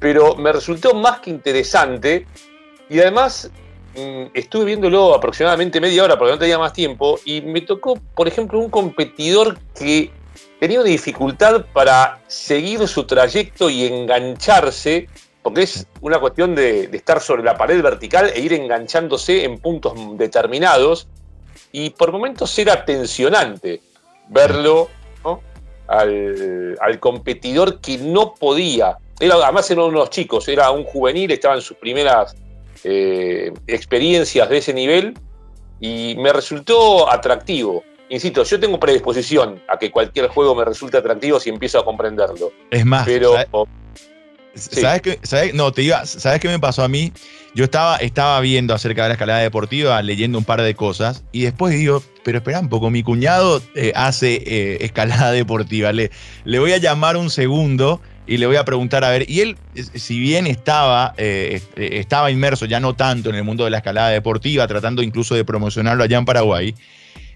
Pero 0.00 0.34
me 0.34 0.52
resultó 0.52 0.92
más 0.94 1.20
que 1.20 1.30
interesante 1.30 2.26
y 2.90 2.98
además 3.00 3.50
estuve 4.35 4.64
viéndolo 4.64 5.14
aproximadamente 5.14 5.80
media 5.80 6.04
hora 6.04 6.18
porque 6.18 6.33
no 6.33 6.38
tenía 6.38 6.59
más 6.59 6.72
tiempo 6.72 7.18
y 7.24 7.40
me 7.40 7.61
tocó, 7.61 7.98
por 8.14 8.26
ejemplo, 8.26 8.59
un 8.59 8.70
competidor 8.70 9.59
que 9.78 10.11
tenía 10.59 10.80
una 10.80 10.88
dificultad 10.88 11.64
para 11.72 12.20
seguir 12.26 12.87
su 12.88 13.04
trayecto 13.04 13.70
y 13.70 13.87
engancharse 13.87 15.09
porque 15.44 15.62
es 15.62 15.87
una 16.00 16.18
cuestión 16.18 16.54
de, 16.54 16.85
estar 16.85 17.20
sobre 17.20 17.42
la 17.42 17.54
pared 17.54 17.80
vertical 17.83 18.33
e 18.35 18.40
ir 18.40 18.54
enganchándose 18.54 19.44
en 19.44 19.59
puntos 19.59 19.92
determinados, 20.16 21.07
y 21.70 21.90
por 21.90 22.12
momentos 22.12 22.59
era 22.59 22.83
tensionante 22.87 23.83
verlo 24.30 24.88
al, 25.87 26.98
competidor 26.98 27.78
que 27.83 27.98
no 27.98 28.35
podía. 28.35 28.96
Además 29.20 29.70
era 29.70 29.83
uno 29.83 29.90
de 29.90 29.98
los 29.98 30.11
chicos, 30.11 30.48
era 30.48 30.70
un 30.70 30.85
juvenil, 30.85 31.30
estaba 31.30 31.57
en 31.57 31.61
sus 31.61 31.76
primeras 31.76 32.35
eh, 32.82 33.52
experiencias 33.66 34.48
de 34.48 34.58
ese 34.58 34.74
nivel, 34.74 35.14
y 35.80 36.16
me 36.18 36.32
resultó 36.32 37.10
atractivo. 37.10 37.84
Insisto, 38.08 38.44
yo 38.44 38.60
tengo 38.60 38.78
predisposición 38.78 39.62
a 39.68 39.78
que 39.78 39.90
cualquier 39.90 40.28
juego 40.28 40.54
me 40.54 40.64
resulte 40.64 40.96
atractivo 40.96 41.40
si 41.40 41.50
empiezo 41.50 41.78
a 41.78 41.84
comprenderlo. 41.84 42.52
Es 42.70 42.84
más, 42.84 43.04
pero 43.06 43.34
¿Sabes 44.54 45.02
qué? 45.02 45.52
No, 45.52 45.72
te 45.72 45.82
iba, 45.82 46.06
¿sabes 46.06 46.40
qué 46.40 46.48
me 46.48 46.58
pasó 46.58 46.84
a 46.84 46.88
mí? 46.88 47.12
Yo 47.54 47.64
estaba, 47.64 47.96
estaba 47.96 48.40
viendo 48.40 48.74
acerca 48.74 49.02
de 49.02 49.08
la 49.08 49.14
escalada 49.14 49.40
deportiva, 49.40 50.00
leyendo 50.02 50.38
un 50.38 50.44
par 50.44 50.62
de 50.62 50.74
cosas, 50.74 51.24
y 51.32 51.42
después 51.42 51.74
digo, 51.74 52.02
pero 52.22 52.38
espera 52.38 52.60
un 52.60 52.68
poco, 52.68 52.90
mi 52.90 53.02
cuñado 53.02 53.62
eh, 53.74 53.92
hace 53.94 54.42
eh, 54.46 54.78
escalada 54.80 55.32
deportiva, 55.32 55.92
le, 55.92 56.10
le 56.44 56.58
voy 56.58 56.72
a 56.72 56.78
llamar 56.78 57.16
un 57.16 57.30
segundo 57.30 58.00
y 58.26 58.38
le 58.38 58.46
voy 58.46 58.56
a 58.56 58.64
preguntar, 58.64 59.04
a 59.04 59.10
ver, 59.10 59.28
y 59.28 59.40
él, 59.40 59.56
si 59.74 60.18
bien 60.18 60.46
estaba, 60.46 61.14
eh, 61.16 61.60
estaba 61.76 62.30
inmerso 62.30 62.66
ya 62.66 62.80
no 62.80 62.94
tanto 62.94 63.30
en 63.30 63.37
el 63.37 63.44
mundo 63.44 63.64
de 63.64 63.70
la 63.70 63.78
escalada 63.78 64.10
deportiva, 64.10 64.66
tratando 64.66 65.02
incluso 65.02 65.34
de 65.34 65.44
promocionarlo 65.44 66.04
allá 66.04 66.18
en 66.18 66.24
Paraguay, 66.24 66.74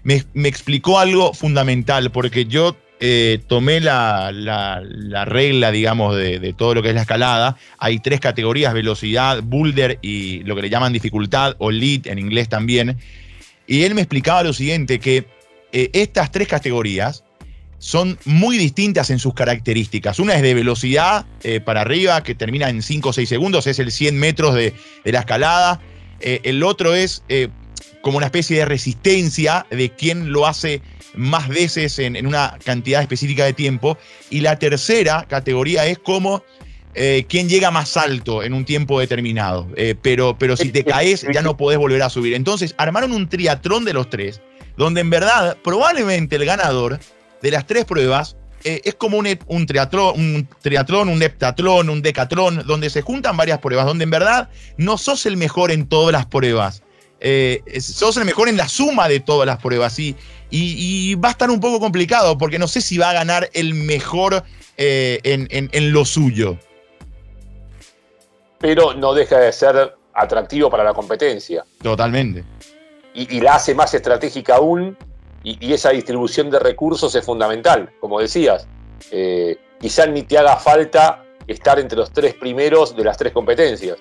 me, 0.03 0.23
me 0.33 0.49
explicó 0.49 0.99
algo 0.99 1.33
fundamental, 1.33 2.11
porque 2.11 2.45
yo 2.45 2.75
eh, 3.01 3.39
tomé 3.47 3.79
la, 3.79 4.81
regla, 5.25 5.71
digamos, 5.71 6.17
de, 6.17 6.53
todo 6.57 6.73
lo 6.73 6.81
que 6.81 6.89
es 6.89 6.95
la 6.95 7.01
escalada. 7.01 7.55
Hay 7.77 7.99
tres 7.99 8.19
categorías, 8.19 8.73
velocidad, 8.73 9.41
boulder 9.41 9.99
y 10.01 10.43
lo 10.43 10.55
que 10.55 10.63
le 10.63 10.69
llaman 10.69 10.91
dificultad 10.91 11.55
o 11.59 11.71
lead 11.71 12.07
en 12.07 12.19
inglés 12.19 12.49
también. 12.49 12.97
Y 13.67 13.83
él 13.83 13.95
me 13.95 14.01
explicaba 14.01 14.43
lo 14.43 14.51
siguiente, 14.51 14.99
que 14.99 15.25
eh, 15.71 15.89
estas 15.93 16.31
tres 16.31 16.47
categorías 16.49 17.23
son 17.79 18.19
muy 18.25 18.57
distintas 18.57 19.09
en 19.09 19.19
sus 19.19 19.33
características. 19.33 20.19
Una 20.19 20.35
es 20.35 20.41
de 20.41 20.53
velocidad 20.53 21.25
eh, 21.43 21.59
para 21.59 21.81
arriba, 21.81 22.21
que 22.23 22.35
termina 22.35 22.69
en 22.69 22.81
5 22.81 23.09
o 23.09 23.13
6 23.13 23.27
segundos, 23.27 23.67
es 23.67 23.79
el 23.79 23.91
100 23.91 24.17
metros 24.17 24.53
de, 24.53 24.73
la 25.05 25.19
escalada. 25.19 25.81
el 26.21 26.63
otro 26.63 26.93
es 26.93 27.23
como 28.01 28.17
una 28.17 28.27
especie 28.27 28.57
de 28.57 28.65
resistencia 28.65 29.65
de 29.69 29.89
quien 29.91 30.31
lo 30.31 30.45
hace 30.45 30.81
más 31.15 31.47
veces 31.47 31.99
en, 31.99 32.25
una 32.25 32.57
cantidad 32.63 33.01
específica 33.01 33.45
de 33.45 33.53
tiempo. 33.53 33.97
Y 34.29 34.41
la 34.41 34.57
tercera 34.59 35.25
categoría 35.27 35.85
es 35.85 35.99
como 35.99 36.43
eh, 36.95 37.25
quien 37.27 37.49
llega 37.49 37.71
más 37.71 37.97
alto 37.97 38.43
en 38.43 38.53
un 38.53 38.65
tiempo 38.65 38.99
determinado. 38.99 39.67
Eh, 39.75 39.95
pero, 40.01 40.37
pero 40.37 40.57
si 40.57 40.71
te 40.71 40.83
caes 40.83 41.25
ya 41.33 41.41
no 41.41 41.57
podés 41.57 41.77
volver 41.77 42.01
a 42.01 42.09
subir. 42.09 42.33
Entonces 42.33 42.73
armaron 42.77 43.11
un 43.11 43.27
triatlón 43.27 43.85
de 43.85 43.93
los 43.93 44.09
tres, 44.09 44.41
donde 44.77 45.01
en 45.01 45.09
verdad 45.09 45.57
probablemente 45.63 46.35
el 46.35 46.45
ganador 46.45 46.99
de 47.41 47.51
las 47.51 47.65
tres 47.65 47.85
pruebas 47.85 48.35
eh, 48.63 48.81
es 48.83 48.95
como 48.95 49.17
un, 49.17 49.27
un, 49.47 49.65
triatlón, 49.65 50.19
un 50.19 50.49
triatlón, 50.61 51.09
un 51.09 51.21
heptatlón, 51.21 51.89
un 51.89 52.01
decatlón, 52.01 52.63
donde 52.65 52.89
se 52.89 53.01
juntan 53.01 53.37
varias 53.37 53.59
pruebas, 53.59 53.85
donde 53.85 54.03
en 54.03 54.09
verdad 54.09 54.49
no 54.77 54.97
sos 54.97 55.25
el 55.25 55.37
mejor 55.37 55.71
en 55.71 55.87
todas 55.87 56.11
las 56.11 56.25
pruebas. 56.25 56.83
sos 57.79 58.17
el 58.17 58.25
mejor 58.25 58.49
en 58.49 58.57
la 58.57 58.67
suma 58.67 59.07
de 59.07 59.19
todas 59.19 59.45
las 59.45 59.57
pruebas. 59.61 59.97
Y, 59.99 60.15
y, 60.51 61.15
va 61.15 61.29
a 61.29 61.31
estar 61.31 61.49
un 61.49 61.59
poco 61.59 61.79
complicado 61.79 62.37
porque 62.37 62.59
no 62.59 62.67
sé 62.67 62.81
si 62.81 62.97
va 62.97 63.11
a 63.11 63.13
ganar 63.13 63.49
el 63.53 63.73
mejor 63.73 64.43
eh, 64.77 65.19
en, 65.23 65.93
lo 65.93 66.05
suyo. 66.05 66.57
Pero 68.59 68.93
no 68.93 69.13
deja 69.13 69.39
de 69.39 69.51
ser 69.51 69.95
atractivo 70.13 70.69
para 70.69 70.83
la 70.83 70.93
competencia. 70.93 71.65
Totalmente. 71.81 72.43
Y, 73.13 73.39
la 73.41 73.55
hace 73.55 73.75
más 73.75 73.93
estratégica 73.93 74.55
aún 74.55 74.97
y, 75.43 75.73
esa 75.73 75.91
distribución 75.91 76.49
de 76.49 76.59
recursos 76.59 77.13
es 77.15 77.25
fundamental, 77.25 77.89
como 77.99 78.19
decías. 78.19 78.67
Eh, 79.11 79.57
quizás 79.79 80.09
ni 80.09 80.23
te 80.23 80.37
haga 80.37 80.57
falta 80.57 81.23
estar 81.47 81.79
entre 81.79 81.97
los 81.97 82.11
tres 82.11 82.33
primeros 82.35 82.95
de 82.95 83.03
las 83.03 83.17
tres 83.17 83.31
competencias. 83.31 83.97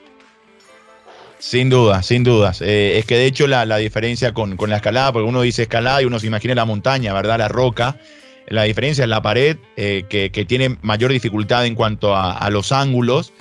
Sin 1.39 1.71
duda, 1.71 2.03
sin 2.03 2.25
dudas. 2.25 2.61
Eh, 2.63 2.99
es 2.99 3.07
que 3.07 3.17
de 3.17 3.27
hecho 3.27 3.47
la, 3.47 3.65
diferencia 3.77 4.35
con, 4.35 4.57
la 4.67 4.77
escalada, 4.77 5.13
porque 5.13 5.29
uno 5.29 5.43
dice 5.43 5.63
escalada 5.63 6.03
y 6.03 6.05
uno 6.05 6.19
se 6.19 6.27
imagina 6.27 6.55
la 6.55 6.65
montaña, 6.65 7.13
¿verdad? 7.13 7.39
La 7.39 7.49
roca. 7.49 7.97
La 8.49 8.65
diferencia 8.65 9.05
es 9.05 9.11
la 9.11 9.23
pared, 9.23 9.59
eh, 9.77 10.05
que, 10.09 10.45
tiene 10.47 10.79
mayor 10.83 11.13
dificultad 11.13 11.67
en 11.67 11.75
cuanto 11.75 12.17
a, 12.17 12.49
los 12.51 12.73
ángulos. 12.73 13.33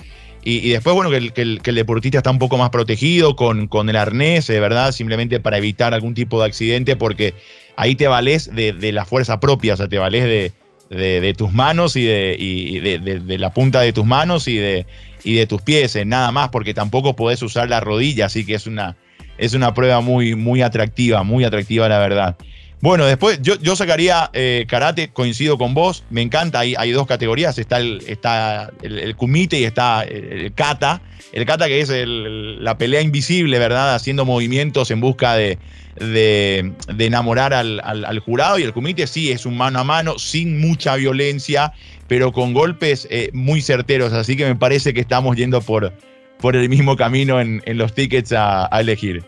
Y, 0.44 0.70
después, 0.70 0.94
bueno, 0.94 1.10
que 1.10 1.42
el, 1.42 1.60
deportista 1.62 2.18
está 2.18 2.30
un 2.30 2.38
poco 2.38 2.56
más 2.56 2.70
protegido 2.70 3.34
con, 3.34 3.66
con 3.68 3.88
el 3.90 3.96
arnés, 3.96 4.48
eh, 4.48 4.60
¿verdad? 4.60 4.92
Simplemente 4.92 5.40
para 5.40 5.58
evitar 5.58 5.92
algún 5.92 6.14
tipo 6.14 6.40
de 6.40 6.46
accidente, 6.46 6.94
porque 6.96 7.34
ahí 7.78 7.94
te 7.94 8.08
vales 8.08 8.50
de, 8.52 8.92
la 8.92 9.04
fuerza 9.04 9.38
propia, 9.38 9.74
o 9.74 9.76
sea, 9.76 9.88
te 9.88 9.98
vales 9.98 10.24
de, 10.24 10.52
de, 10.90 11.34
tus 11.34 11.52
manos 11.52 11.94
y, 11.94 12.04
de, 12.06 12.98
de, 13.24 13.38
la 13.38 13.54
punta 13.54 13.80
de 13.80 13.92
tus 13.92 14.04
manos 14.04 14.48
y 14.48 14.56
de, 14.56 14.84
y 15.22 15.34
de 15.34 15.46
tus 15.46 15.62
pies, 15.62 15.96
nada 16.04 16.32
más, 16.32 16.48
porque 16.48 16.74
tampoco 16.74 17.14
podés 17.14 17.40
usar 17.40 17.68
la 17.68 17.78
rodilla, 17.78 18.26
así 18.26 18.44
que 18.44 18.54
es 18.54 18.66
una, 18.66 18.96
es 19.38 19.54
una 19.54 19.74
prueba 19.74 20.00
muy, 20.00 20.34
muy 20.34 20.60
atractiva, 20.60 21.22
muy 21.22 21.44
atractiva 21.44 21.88
la 21.88 22.00
verdad. 22.00 22.36
Bueno, 22.80 23.06
después 23.06 23.40
yo, 23.42 23.56
yo 23.56 23.74
sacaría 23.74 24.30
eh, 24.32 24.64
karate, 24.68 25.08
coincido 25.08 25.58
con 25.58 25.74
vos, 25.74 26.04
me 26.10 26.22
encanta, 26.22 26.60
hay, 26.60 26.76
hay 26.78 26.92
dos 26.92 27.08
categorías, 27.08 27.58
está 27.58 27.78
el, 27.78 28.04
está 28.06 28.70
el, 28.82 29.16
kumite 29.16 29.58
y 29.58 29.64
está 29.64 30.02
el, 30.04 30.52
kata. 30.54 31.02
El 31.32 31.44
kata 31.44 31.66
que 31.66 31.80
es 31.80 31.90
la 31.90 32.78
pelea 32.78 33.00
invisible, 33.00 33.58
¿verdad? 33.58 33.96
Haciendo 33.96 34.24
movimientos 34.24 34.92
en 34.92 35.00
busca 35.00 35.34
de, 35.34 35.58
de, 35.96 36.72
enamorar 37.00 37.52
al, 37.52 37.80
al, 37.82 38.18
jurado 38.20 38.60
y 38.60 38.62
el 38.62 38.72
kumite 38.72 39.08
sí 39.08 39.32
es 39.32 39.44
un 39.44 39.56
mano 39.56 39.80
a 39.80 39.84
mano, 39.84 40.16
sin 40.18 40.60
mucha 40.60 40.94
violencia, 40.94 41.72
pero 42.06 42.32
con 42.32 42.54
golpes 42.54 43.08
eh, 43.10 43.30
muy 43.32 43.60
certeros, 43.60 44.12
así 44.12 44.36
que 44.36 44.46
me 44.46 44.54
parece 44.54 44.94
que 44.94 45.00
estamos 45.00 45.36
yendo 45.36 45.60
por, 45.60 45.92
por 46.38 46.54
el 46.54 46.68
mismo 46.68 46.96
camino 46.96 47.40
en, 47.40 47.60
en 47.66 47.76
los 47.76 47.92
tickets 47.92 48.32
a, 48.32 48.74
a 48.74 48.80
elegir. 48.80 49.24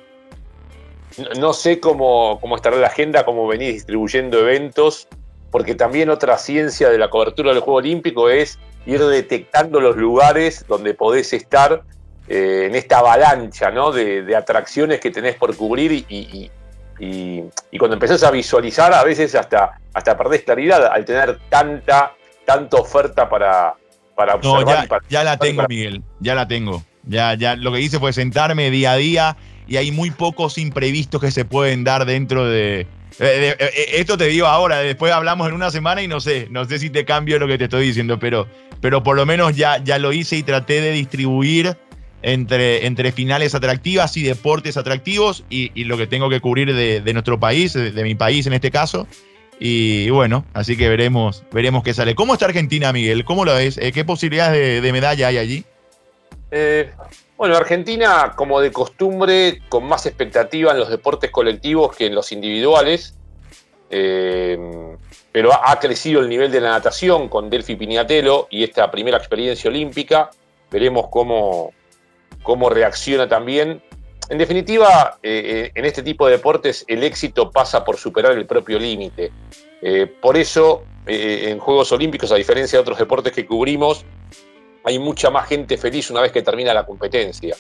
No 1.38 1.52
sé 1.52 1.80
cómo, 1.80 2.38
cómo 2.40 2.56
estará 2.56 2.76
la 2.76 2.86
agenda, 2.86 3.24
cómo 3.24 3.46
venís 3.46 3.74
distribuyendo 3.74 4.38
eventos, 4.38 5.08
porque 5.50 5.74
también 5.74 6.10
otra 6.10 6.38
ciencia 6.38 6.88
de 6.90 6.98
la 6.98 7.10
cobertura 7.10 7.52
del 7.52 7.60
Juego 7.60 7.78
Olímpico 7.78 8.30
es 8.30 8.58
ir 8.86 9.04
detectando 9.04 9.80
los 9.80 9.96
lugares 9.96 10.64
donde 10.68 10.94
podés 10.94 11.32
estar 11.32 11.82
eh, 12.28 12.66
en 12.66 12.74
esta 12.74 13.00
avalancha 13.00 13.70
¿no? 13.70 13.90
de, 13.90 14.34
atracciones 14.36 15.00
que 15.00 15.10
tenés 15.10 15.34
por 15.34 15.56
cubrir 15.56 15.92
y, 16.08 16.50
y, 16.98 17.78
cuando 17.78 17.94
empezás 17.94 18.22
a 18.22 18.30
visualizar 18.30 18.92
a 18.92 19.02
veces 19.02 19.34
hasta, 19.34 19.80
hasta 19.94 20.16
perdés 20.16 20.42
claridad 20.42 20.86
al 20.86 21.04
tener 21.04 21.38
tanta, 21.48 22.12
tanta 22.44 22.76
oferta 22.76 23.28
para, 23.28 23.74
para 24.14 24.34
observar. 24.34 24.86
ya, 24.86 24.98
ya 25.08 25.24
la 25.24 25.36
tengo, 25.38 25.64
Miguel, 25.68 26.02
ya 26.20 26.34
la 26.34 26.46
tengo. 26.46 26.84
Ya, 27.04 27.34
ya 27.34 27.56
lo 27.56 27.72
que 27.72 27.80
hice 27.80 27.98
fue 27.98 28.12
sentarme 28.12 28.70
día 28.70 28.92
a 28.92 28.96
día 28.96 29.36
y 29.70 29.76
hay 29.76 29.92
muy 29.92 30.10
pocos 30.10 30.58
imprevistos 30.58 31.20
que 31.20 31.30
se 31.30 31.44
pueden 31.44 31.84
dar 31.84 32.04
dentro 32.04 32.44
de, 32.44 32.88
esto 33.92 34.18
te 34.18 34.24
digo 34.24 34.48
ahora, 34.48 34.78
después 34.78 35.12
hablamos 35.12 35.48
en 35.48 35.54
una 35.54 35.70
semana 35.70 36.02
y 36.02 36.08
no 36.08 36.18
sé, 36.20 36.48
no 36.50 36.64
sé 36.64 36.80
si 36.80 36.90
te 36.90 37.04
cambio 37.04 37.38
lo 37.38 37.46
que 37.46 37.56
te 37.56 37.64
estoy 37.64 37.86
diciendo, 37.86 38.18
pero, 38.18 38.48
pero 38.80 39.04
por 39.04 39.14
lo 39.14 39.24
menos 39.26 39.54
ya, 39.54 39.82
ya 39.82 40.00
lo 40.00 40.12
hice 40.12 40.36
y 40.36 40.42
traté 40.42 40.80
de 40.80 40.90
distribuir 40.90 41.76
entre, 42.22 42.84
entre 42.84 43.12
finales 43.12 43.54
atractivas 43.54 44.16
y 44.16 44.24
deportes 44.24 44.76
atractivos 44.76 45.44
y, 45.48 45.84
lo 45.84 45.96
que 45.96 46.08
tengo 46.08 46.28
que 46.28 46.40
cubrir 46.40 46.74
de, 46.74 47.12
nuestro 47.12 47.38
país, 47.38 47.72
de, 47.72 48.02
mi 48.02 48.16
país 48.16 48.48
en 48.48 48.54
este 48.54 48.72
caso. 48.72 49.06
Y, 49.60 50.10
bueno, 50.10 50.44
así 50.52 50.76
que 50.76 50.88
veremos, 50.88 51.44
veremos 51.52 51.84
qué 51.84 51.94
sale. 51.94 52.16
¿Cómo 52.16 52.32
está 52.32 52.46
Argentina, 52.46 52.92
Miguel? 52.92 53.24
¿Cómo 53.24 53.44
lo 53.44 53.54
ves? 53.54 53.78
Eh, 53.78 53.92
¿Qué 53.92 54.04
posibilidades 54.04 54.82
de, 54.82 54.92
medalla 54.92 55.28
hay 55.28 55.38
allí? 55.38 55.64
Eh, 56.50 56.90
bueno, 57.40 57.56
Argentina, 57.56 58.34
como 58.36 58.60
de 58.60 58.70
costumbre, 58.70 59.62
con 59.70 59.84
más 59.84 60.04
expectativa 60.04 60.72
en 60.72 60.78
los 60.78 60.90
deportes 60.90 61.30
colectivos 61.30 61.96
que 61.96 62.04
en 62.04 62.14
los 62.14 62.32
individuales, 62.32 63.14
eh, 63.88 64.58
pero 65.32 65.50
ha, 65.50 65.80
crecido 65.80 66.20
el 66.20 66.28
nivel 66.28 66.52
de 66.52 66.60
la 66.60 66.72
natación 66.72 67.30
con 67.30 67.48
Delphi 67.48 67.76
Piñatelo 67.76 68.46
y 68.50 68.62
esta 68.62 68.90
primera 68.90 69.16
experiencia 69.16 69.70
olímpica. 69.70 70.28
Veremos 70.70 71.06
cómo, 71.10 71.72
cómo 72.42 72.68
reacciona 72.68 73.26
también. 73.26 73.80
En 74.28 74.36
definitiva, 74.36 75.18
eh, 75.22 75.42
eh, 75.46 75.72
en 75.74 75.86
este 75.86 76.02
tipo 76.02 76.26
de 76.26 76.32
deportes 76.32 76.84
el 76.88 77.02
éxito 77.02 77.50
pasa 77.50 77.82
por 77.86 77.96
superar 77.96 78.32
el 78.32 78.44
propio 78.44 78.78
límite. 78.78 79.32
por 80.20 80.36
eso, 80.36 80.82
en 81.06 81.58
Juegos 81.58 81.90
Olímpicos, 81.90 82.30
a 82.32 82.34
diferencia 82.34 82.76
de 82.76 82.82
otros 82.82 82.98
deportes 82.98 83.32
que 83.32 83.46
cubrimos, 83.46 84.04
hay 84.84 84.98
mucha 84.98 85.30
más 85.30 85.48
gente 85.48 85.76
feliz 85.76 86.10
una 86.10 86.20
vez 86.20 86.32
que 86.32 86.42
termina 86.42 86.74
la 86.74 86.86
competencia. 86.86 87.56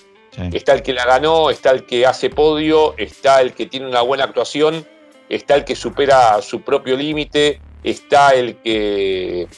Está 0.52 0.74
el 0.74 0.82
que 0.82 0.92
la 0.92 1.04
ganó, 1.04 1.50
está 1.50 1.72
el 1.72 1.84
que 1.84 2.06
hace 2.06 2.30
podio, 2.30 2.94
está 2.96 3.40
el 3.40 3.52
que 3.52 3.66
tiene 3.66 3.88
una 3.88 4.02
buena 4.02 4.24
actuación, 4.24 4.86
está 5.28 5.56
el 5.56 5.64
que 5.64 5.74
supera 5.74 6.40
su 6.40 6.62
propio 6.62 6.96
límite, 6.96 7.60
está 7.82 8.34
el 8.34 8.56
que 8.56 9.48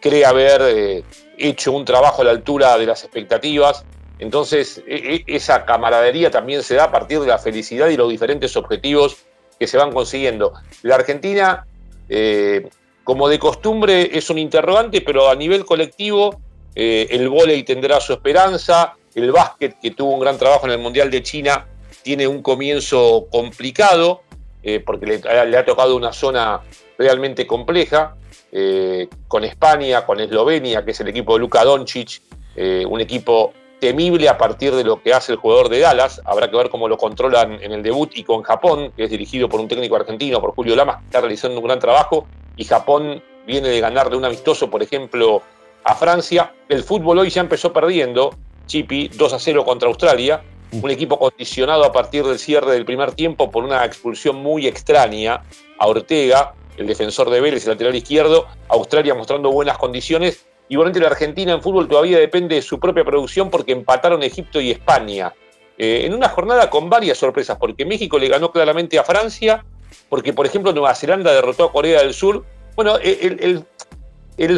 cree 0.00 0.24
haber 0.24 0.60
eh, 0.62 1.04
hecho 1.36 1.72
un 1.72 1.84
trabajo 1.84 2.22
a 2.22 2.26
la 2.26 2.30
altura 2.30 2.78
de 2.78 2.86
las 2.86 3.02
expectativas. 3.02 3.84
Entonces, 4.18 4.82
e, 4.86 5.24
e, 5.26 5.34
esa 5.34 5.64
camaradería 5.64 6.30
también 6.30 6.62
se 6.62 6.74
da 6.74 6.84
a 6.84 6.92
partir 6.92 7.20
de 7.20 7.26
la 7.26 7.38
felicidad 7.38 7.88
y 7.88 7.96
los 7.96 8.08
diferentes 8.08 8.56
objetivos 8.56 9.24
que 9.58 9.66
se 9.66 9.76
van 9.76 9.92
consiguiendo. 9.92 10.52
La 10.82 10.94
Argentina, 10.94 11.66
eh, 12.08 12.68
como 13.04 13.28
de 13.28 13.38
costumbre, 13.38 14.16
es 14.16 14.30
un 14.30 14.38
interrogante, 14.38 15.00
pero 15.00 15.28
a 15.28 15.34
nivel 15.34 15.64
colectivo 15.64 16.40
eh, 16.74 17.08
el 17.10 17.28
vóley 17.28 17.62
tendrá 17.62 18.00
su 18.00 18.12
esperanza, 18.12 18.94
el 19.14 19.32
básquet, 19.32 19.78
que 19.80 19.90
tuvo 19.90 20.14
un 20.14 20.20
gran 20.20 20.38
trabajo 20.38 20.66
en 20.66 20.72
el 20.72 20.78
Mundial 20.78 21.10
de 21.10 21.22
China, 21.22 21.66
tiene 22.02 22.26
un 22.26 22.42
comienzo 22.42 23.26
complicado, 23.30 24.22
eh, 24.62 24.80
porque 24.80 25.06
le, 25.06 25.56
ha 25.56 25.64
tocado 25.64 25.96
una 25.96 26.12
zona 26.12 26.60
realmente 26.98 27.46
compleja, 27.46 28.14
eh, 28.52 29.08
con 29.28 29.44
España, 29.44 30.04
con 30.04 30.20
Eslovenia, 30.20 30.84
que 30.84 30.92
es 30.92 31.00
el 31.00 31.08
equipo 31.08 31.34
de 31.34 31.40
Luka 31.40 31.64
Doncic, 31.64 32.22
un 32.56 33.00
equipo 33.00 33.54
temible 33.80 34.28
a 34.28 34.36
partir 34.36 34.74
de 34.74 34.84
lo 34.84 35.02
que 35.02 35.14
hace 35.14 35.32
el 35.32 35.38
jugador 35.38 35.70
de 35.70 35.80
Dallas, 35.80 36.20
habrá 36.26 36.50
que 36.50 36.56
ver 36.56 36.68
cómo 36.68 36.88
lo 36.88 36.98
controlan 36.98 37.58
en 37.62 37.72
el 37.72 37.82
debut, 37.82 38.10
y 38.14 38.22
con 38.22 38.42
Japón, 38.42 38.92
que 38.94 39.04
es 39.04 39.10
dirigido 39.10 39.48
por 39.48 39.60
un 39.60 39.68
técnico 39.68 39.96
argentino, 39.96 40.40
por 40.40 40.54
Julio 40.54 40.76
Lamas, 40.76 40.98
que 40.98 41.04
está 41.06 41.20
realizando 41.20 41.58
un 41.58 41.64
gran 41.64 41.78
trabajo, 41.78 42.26
y 42.56 42.64
Japón 42.64 43.22
viene 43.46 43.68
de 43.68 43.80
ganar 43.80 44.10
de 44.10 44.16
un 44.16 44.24
amistoso, 44.26 44.68
por 44.68 44.82
ejemplo, 44.82 45.42
a 45.84 45.94
Francia. 45.94 46.52
El 46.68 46.82
fútbol 46.82 47.18
hoy 47.18 47.30
ya 47.30 47.40
empezó 47.40 47.72
perdiendo, 47.72 48.34
Chipi, 48.66 49.08
2 49.08 49.32
a 49.32 49.38
0 49.38 49.64
contra 49.64 49.88
Australia. 49.88 50.42
Un 50.72 50.90
equipo 50.90 51.18
condicionado 51.18 51.84
a 51.84 51.92
partir 51.92 52.24
del 52.24 52.38
cierre 52.38 52.72
del 52.72 52.84
primer 52.84 53.12
tiempo 53.12 53.50
por 53.50 53.64
una 53.64 53.84
expulsión 53.84 54.36
muy 54.36 54.68
extraña 54.68 55.42
a 55.78 55.86
Ortega, 55.88 56.54
el 56.76 56.86
defensor 56.86 57.28
de 57.28 57.40
Vélez, 57.40 57.64
el 57.64 57.70
lateral 57.70 57.96
izquierdo. 57.96 58.46
Australia 58.68 59.14
mostrando 59.14 59.50
buenas 59.50 59.76
condiciones. 59.78 60.46
Igualmente 60.68 61.00
la 61.00 61.08
Argentina 61.08 61.52
en 61.52 61.60
fútbol 61.60 61.88
todavía 61.88 62.18
depende 62.18 62.54
de 62.54 62.62
su 62.62 62.78
propia 62.78 63.04
producción 63.04 63.50
porque 63.50 63.72
empataron 63.72 64.22
Egipto 64.22 64.60
y 64.60 64.70
España. 64.70 65.34
Eh, 65.76 66.02
en 66.04 66.14
una 66.14 66.28
jornada 66.28 66.70
con 66.70 66.88
varias 66.88 67.18
sorpresas, 67.18 67.56
porque 67.58 67.84
México 67.84 68.18
le 68.18 68.28
ganó 68.28 68.52
claramente 68.52 68.98
a 68.98 69.02
Francia, 69.02 69.64
porque 70.08 70.32
por 70.32 70.46
ejemplo 70.46 70.72
Nueva 70.72 70.94
Zelanda 70.94 71.32
derrotó 71.32 71.64
a 71.64 71.72
Corea 71.72 72.02
del 72.02 72.14
Sur. 72.14 72.44
Bueno, 72.76 72.98
el, 72.98 73.38
el 73.40 73.64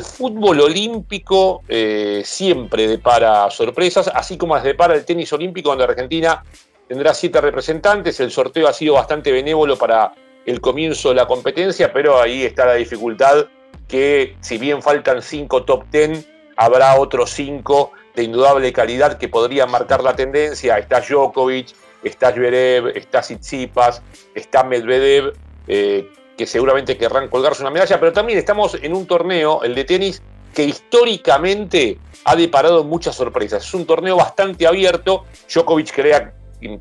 fútbol 0.02 0.60
olímpico 0.60 1.62
eh, 1.68 2.22
siempre 2.24 2.86
depara 2.86 3.50
sorpresas, 3.50 4.08
así 4.14 4.38
como 4.38 4.58
depara 4.60 4.94
el 4.94 5.04
tenis 5.04 5.32
olímpico, 5.32 5.70
donde 5.70 5.84
Argentina 5.84 6.44
tendrá 6.86 7.12
siete 7.14 7.40
representantes. 7.40 8.20
El 8.20 8.30
sorteo 8.30 8.68
ha 8.68 8.72
sido 8.72 8.94
bastante 8.94 9.32
benévolo 9.32 9.76
para 9.76 10.14
el 10.46 10.60
comienzo 10.60 11.08
de 11.08 11.16
la 11.16 11.26
competencia, 11.26 11.92
pero 11.92 12.20
ahí 12.20 12.44
está 12.44 12.66
la 12.66 12.74
dificultad 12.74 13.46
que 13.88 14.36
si 14.40 14.58
bien 14.58 14.82
faltan 14.82 15.20
cinco 15.20 15.64
top 15.64 15.84
ten, 15.90 16.24
habrá 16.56 16.96
otros 16.98 17.30
cinco 17.30 17.90
de 18.14 18.22
indudable 18.22 18.72
calidad 18.72 19.18
que 19.18 19.28
podrían 19.28 19.70
marcar 19.70 20.02
la 20.02 20.14
tendencia. 20.14 20.78
Está 20.78 21.00
Djokovic, 21.00 21.74
está 22.04 22.32
Zverev, 22.32 22.88
está 22.96 23.20
Tsitsipas, 23.20 24.02
está 24.34 24.62
Medvedev, 24.62 25.32
eh, 25.66 26.08
que 26.36 26.46
seguramente 26.46 26.96
querrán 26.96 27.28
colgarse 27.28 27.62
una 27.62 27.70
medalla, 27.70 28.00
pero 28.00 28.12
también 28.12 28.38
estamos 28.38 28.76
en 28.80 28.94
un 28.94 29.06
torneo, 29.06 29.62
el 29.62 29.74
de 29.74 29.84
tenis, 29.84 30.22
que 30.54 30.64
históricamente 30.64 31.98
ha 32.24 32.36
deparado 32.36 32.84
muchas 32.84 33.16
sorpresas. 33.16 33.64
Es 33.64 33.74
un 33.74 33.86
torneo 33.86 34.16
bastante 34.16 34.66
abierto. 34.66 35.24
Djokovic 35.48 35.92
crea, 35.92 36.34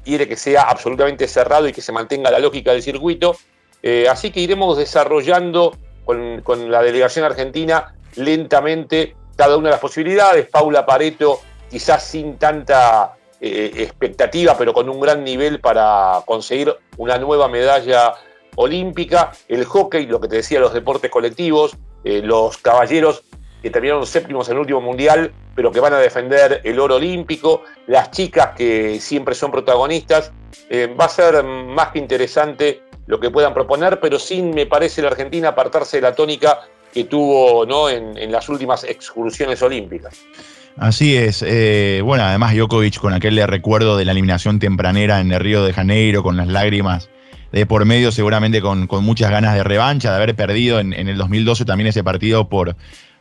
quiere 0.03 0.27
que 0.27 0.35
sea 0.35 0.63
absolutamente 0.63 1.27
cerrado 1.27 1.67
y 1.67 1.73
que 1.73 1.81
se 1.81 1.91
mantenga 1.91 2.29
la 2.31 2.39
lógica 2.39 2.71
del 2.71 2.83
circuito. 2.83 3.35
Eh, 3.81 4.07
así 4.09 4.31
que 4.31 4.41
iremos 4.41 4.77
desarrollando 4.77 5.75
con, 6.05 6.71
la 6.71 6.83
delegación 6.83 7.25
argentina 7.25 7.95
lentamente 8.15 9.15
cada 9.35 9.57
una 9.57 9.69
de 9.69 9.71
las 9.71 9.79
posibilidades. 9.79 10.47
Paula 10.49 10.85
Pareto, 10.85 11.39
quizás 11.69 12.03
sin 12.03 12.37
tanta 12.37 13.15
eh, 13.39 13.71
expectativa, 13.77 14.57
pero 14.57 14.73
con 14.73 14.89
un 14.89 14.99
gran 14.99 15.23
nivel 15.23 15.59
para 15.59 16.21
conseguir 16.25 16.75
una 16.97 17.17
nueva 17.17 17.47
medalla 17.47 18.13
olímpica, 18.55 19.31
el 19.47 19.65
hockey, 19.65 20.05
lo 20.05 20.19
que 20.19 20.27
te 20.27 20.37
decía, 20.37 20.59
los 20.59 20.73
deportes 20.73 21.11
colectivos, 21.11 21.75
eh, 22.03 22.21
los 22.23 22.57
caballeros 22.57 23.23
que 23.61 23.69
terminaron 23.69 24.05
séptimos 24.07 24.47
en 24.49 24.55
el 24.55 24.61
último 24.61 24.81
mundial, 24.81 25.31
pero 25.55 25.71
que 25.71 25.79
van 25.79 25.93
a 25.93 25.97
defender 25.97 26.61
el 26.63 26.79
oro 26.79 26.95
olímpico, 26.95 27.63
las 27.87 28.09
chicas 28.11 28.49
que 28.55 28.99
siempre 28.99 29.35
son 29.35 29.51
protagonistas. 29.51 30.31
Eh, 30.69 30.93
va 30.99 31.05
a 31.05 31.09
ser 31.09 31.43
más 31.43 31.89
que 31.89 31.99
interesante 31.99 32.81
lo 33.05 33.19
que 33.19 33.29
puedan 33.29 33.53
proponer, 33.53 33.99
pero 33.99 34.17
sin, 34.17 34.51
me 34.51 34.65
parece, 34.65 35.01
la 35.01 35.09
Argentina 35.09 35.49
apartarse 35.49 35.97
de 35.97 36.01
la 36.01 36.15
tónica 36.15 36.61
que 36.91 37.03
tuvo 37.05 37.65
¿no? 37.65 37.89
en, 37.89 38.31
las 38.31 38.49
últimas 38.49 38.83
excursiones 38.83 39.61
olímpicas. 39.61 40.19
Así 40.77 41.15
es. 41.15 41.43
Eh, 41.45 42.01
bueno, 42.03 42.23
además 42.23 42.55
Djokovic 42.55 42.99
con 42.99 43.13
aquel 43.13 43.45
recuerdo 43.47 43.97
de 43.97 44.05
la 44.05 44.13
eliminación 44.13 44.59
tempranera 44.59 45.19
en 45.19 45.31
el 45.31 45.39
Río 45.39 45.63
de 45.63 45.73
Janeiro, 45.73 46.23
con 46.23 46.37
las 46.37 46.47
lágrimas 46.47 47.09
de 47.51 47.65
por 47.65 47.85
medio, 47.85 48.11
seguramente 48.11 48.61
con, 48.61 48.87
muchas 49.03 49.31
ganas 49.31 49.55
de 49.55 49.63
revancha, 49.63 50.11
de 50.11 50.15
haber 50.15 50.35
perdido 50.35 50.79
en, 50.79 50.93
el 50.93 51.17
2012 51.17 51.65
también 51.65 51.87
ese 51.87 52.03
partido 52.03 52.47
por, 52.47 52.75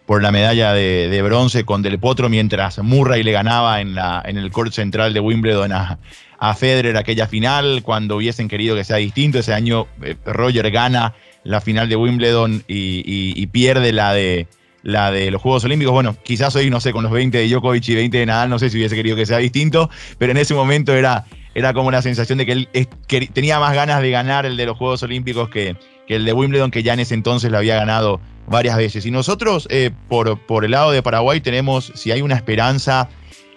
la 0.08 0.30
medalla 0.32 0.72
de, 0.72 1.22
bronce 1.22 1.64
con 1.64 1.82
Del 1.82 1.98
Potro, 1.98 2.28
mientras 2.28 2.78
Murray 2.78 3.22
le 3.22 3.32
ganaba 3.32 3.80
en, 3.80 3.96
el 4.36 4.50
court 4.50 4.72
central 4.72 5.14
de 5.14 5.20
Wimbledon 5.20 5.72
a, 5.72 5.98
a 6.40 6.54
Federer 6.54 6.96
aquella 6.96 7.26
final, 7.26 7.82
cuando 7.82 8.16
hubiesen 8.16 8.48
querido 8.48 8.74
que 8.74 8.82
sea 8.82 8.96
distinto. 8.96 9.38
Ese 9.38 9.52
año 9.52 9.86
eh, 10.02 10.16
Roger 10.24 10.70
gana 10.70 11.14
la 11.44 11.60
final 11.60 11.88
de 11.88 11.96
Wimbledon 11.96 12.64
y, 12.66 13.46
pierde 13.48 13.92
la 13.92 14.14
de, 14.14 14.48
la 14.82 15.10
de 15.10 15.30
los 15.30 15.42
Juegos 15.42 15.64
Olímpicos. 15.64 15.92
Bueno, 15.92 16.16
quizás 16.22 16.54
hoy, 16.56 16.70
no 16.70 16.80
sé, 16.80 16.92
con 16.92 17.02
los 17.02 17.12
20 17.12 17.36
de 17.38 17.48
Djokovic 17.48 17.88
y 17.88 17.94
20 17.94 18.18
de 18.18 18.26
Nadal, 18.26 18.50
no 18.50 18.58
sé 18.58 18.70
si 18.70 18.78
hubiese 18.78 18.96
querido 18.96 19.16
que 19.16 19.26
sea 19.26 19.38
distinto, 19.38 19.90
pero 20.18 20.32
en 20.32 20.38
ese 20.38 20.54
momento 20.54 20.94
era, 20.94 21.26
era 21.54 21.72
como 21.72 21.88
una 21.88 22.02
sensación 22.02 22.38
de 22.38 22.46
que 22.46 22.52
él 22.52 23.30
tenía 23.32 23.58
más 23.58 23.74
ganas 23.74 24.02
de 24.02 24.10
ganar 24.10 24.46
el 24.46 24.56
de 24.56 24.66
los 24.66 24.76
Juegos 24.76 25.02
Olímpicos 25.02 25.48
que, 25.48 25.76
que, 26.06 26.16
el 26.16 26.24
de 26.24 26.32
Wimbledon, 26.32 26.70
que 26.70 26.82
ya 26.82 26.94
en 26.94 27.00
ese 27.00 27.14
entonces 27.14 27.50
lo 27.50 27.58
había 27.58 27.76
ganado 27.76 28.20
varias 28.46 28.76
veces. 28.76 29.06
Y 29.06 29.10
nosotros, 29.10 29.66
eh, 29.70 29.90
por, 30.08 30.38
por 30.46 30.64
el 30.64 30.72
lado 30.72 30.90
de 30.90 31.02
Paraguay, 31.02 31.40
tenemos, 31.40 31.92
si 31.94 32.10
hay 32.10 32.22
una 32.22 32.34
esperanza 32.34 33.08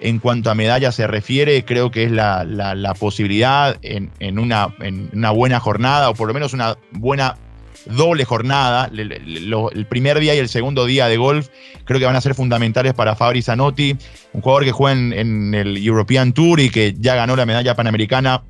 en 0.03 0.19
cuanto 0.19 0.51
a 0.51 0.55
medallas 0.55 0.95
se 0.95 1.07
refiere, 1.07 1.63
creo 1.63 1.89
que 1.89 2.03
es 2.03 2.11
la, 2.11 2.95
posibilidad 2.99 3.77
en, 3.81 4.11
una, 4.37 4.75
en, 4.81 5.09
una, 5.13 5.31
buena 5.31 5.61
jornada, 5.61 6.09
o 6.09 6.13
por 6.13 6.27
lo 6.27 6.33
menos 6.33 6.51
una 6.51 6.77
buena 6.91 7.37
doble 7.85 8.25
jornada. 8.25 8.89
El, 8.93 9.85
primer 9.89 10.19
día 10.19 10.35
y 10.35 10.37
el 10.37 10.49
segundo 10.49 10.85
día 10.85 11.07
de 11.07 11.17
golf 11.17 11.49
creo 11.85 11.99
que 11.99 12.05
van 12.05 12.15
a 12.15 12.21
ser 12.21 12.35
fundamentales 12.35 12.93
para 12.93 13.15
Fabri 13.15 13.41
Zanotti, 13.41 13.95
un 14.33 14.41
jugador 14.41 14.65
que 14.65 14.71
juega 14.71 14.99
en, 14.99 15.53
el 15.53 15.77
European 15.77 16.33
Tour 16.33 16.59
y 16.59 16.69
que 16.69 16.95
ya 16.99 17.15
ganó 17.15 17.35
la 17.35 17.45
medalla 17.45 17.75
panamericana 17.75 18.43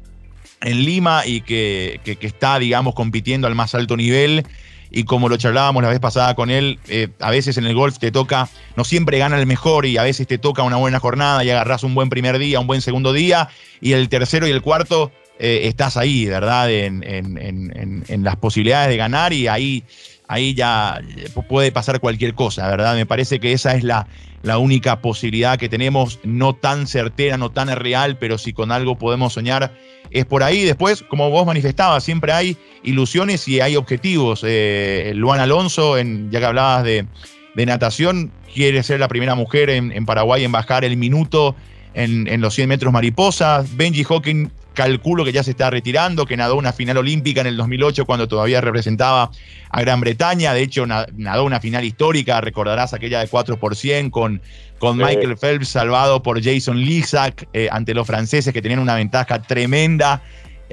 en 0.62 0.86
Lima 0.86 1.26
y 1.26 1.42
que, 1.42 2.00
está, 2.22 2.60
digamos, 2.60 2.94
compitiendo 2.96 3.48
al 3.48 3.56
más 3.56 3.76
alto 3.76 3.98
nivel 3.98 4.46
y 4.92 5.06
como 5.06 5.28
lo 5.28 5.38
charlábamos 5.38 5.82
la 5.82 5.90
vez 5.90 6.00
pasada 6.00 6.36
con 6.36 6.52
él, 6.52 6.80
eh, 6.88 7.10
a 7.20 7.32
veces 7.32 7.58
en 7.58 7.66
el 7.66 7.74
golf 7.74 7.98
te 7.98 8.12
toca, 8.12 8.48
no 8.76 8.84
siempre 8.84 9.18
gana 9.18 9.40
el 9.40 9.48
mejor 9.48 9.88
y 9.88 9.98
a 9.98 10.04
veces 10.04 10.28
te 10.28 10.38
toca 10.38 10.62
una 10.62 10.76
buena 10.76 11.00
jornada 11.00 11.44
y 11.44 11.50
agarras 11.50 11.84
un 11.84 11.96
buen 11.96 12.10
primer 12.10 12.38
día, 12.38 12.60
un 12.60 12.68
buen 12.68 12.82
segundo 12.82 13.12
día 13.12 13.50
y 13.82 13.94
el 13.94 14.08
tercero 14.08 14.48
y 14.48 14.52
el 14.52 14.62
cuarto 14.62 15.12
eh, 15.40 15.62
estás 15.64 15.98
ahí, 15.98 16.26
¿verdad? 16.26 16.72
En, 16.72 17.04
en, 17.04 18.24
las 18.24 18.36
posibilidades 18.38 18.90
de 18.90 18.98
ganar 18.98 19.34
y 19.34 19.48
ahí, 19.48 19.84
ahí 20.28 20.54
ya 20.54 21.02
puede 21.50 21.72
pasar 21.72 22.00
cualquier 22.00 22.34
cosa, 22.34 22.68
¿verdad? 22.68 22.96
Me 22.96 23.06
parece 23.06 23.40
que 23.40 23.52
esa 23.52 23.76
es 23.76 23.84
la, 23.84 24.08
la 24.44 24.58
única 24.58 25.02
posibilidad 25.02 25.58
que 25.58 25.70
tenemos, 25.70 26.20
no 26.24 26.54
tan 26.54 26.86
certera, 26.86 27.38
no 27.38 27.50
tan 27.52 27.70
real, 27.70 28.18
pero 28.18 28.38
si 28.38 28.54
con 28.54 28.72
algo 28.72 28.98
podemos 28.98 29.34
soñar, 29.34 29.74
es 30.12 30.26
por 30.26 30.44
ahí. 30.44 30.64
Después, 30.64 31.04
como 31.04 31.30
vos 31.30 31.46
manifestabas, 31.46 32.04
siempre 32.04 32.32
hay 32.34 32.58
ilusiones 32.84 33.48
y 33.48 33.62
hay 33.62 33.76
objetivos. 33.76 34.42
Eh, 34.46 35.14
Luan 35.16 35.40
Alonso, 35.40 35.98
en, 35.98 36.30
ya 36.30 36.40
que 36.40 36.46
hablabas 36.46 36.84
de, 36.84 37.08
natación, 37.56 38.32
quiere 38.54 38.84
ser 38.84 39.00
la 39.00 39.08
primera 39.08 39.34
mujer 39.34 39.70
en, 39.70 40.06
Paraguay 40.06 40.44
en 40.44 40.52
bajar 40.52 40.84
el 40.84 40.98
minuto 40.98 41.56
en, 41.94 42.28
en, 42.28 42.42
los 42.42 42.54
100 42.54 42.70
metros 42.70 42.92
mariposas. 42.92 43.76
Benji 43.78 44.04
Hawking 44.04 44.50
calculo 44.74 45.24
que 45.24 45.32
ya 45.32 45.44
se 45.44 45.52
está 45.52 45.70
retirando, 45.70 46.26
que 46.26 46.38
nadó 46.38 46.56
una 46.56 46.74
final 46.74 46.98
olímpica 46.98 47.42
en 47.42 47.48
el 47.48 47.58
2008 47.58 48.06
cuando 48.06 48.28
todavía 48.28 48.62
representaba 48.62 49.32
a 49.70 49.82
Gran 49.82 50.02
Bretaña, 50.02 50.54
de 50.54 50.62
hecho 50.62 50.86
nadó 50.86 51.44
una 51.44 51.60
final 51.60 51.84
histórica, 51.84 52.42
recordarás 52.42 52.94
aquella 52.94 53.20
de 53.20 53.28
4 53.28 53.58
por 53.58 53.76
100 53.76 54.10
con, 54.10 54.42
con 54.80 54.98
Michael 54.98 55.38
Phelps 55.38 55.70
salvado 55.70 56.22
por 56.24 56.44
Jason 56.44 56.80
Lisak 56.80 57.48
eh, 57.54 57.70
ante 57.72 57.94
los 57.94 58.06
franceses 58.08 58.54
que 58.54 58.62
tenían 58.62 58.80
una 58.80 58.96
ventaja 58.96 59.42
tremenda. 59.42 60.22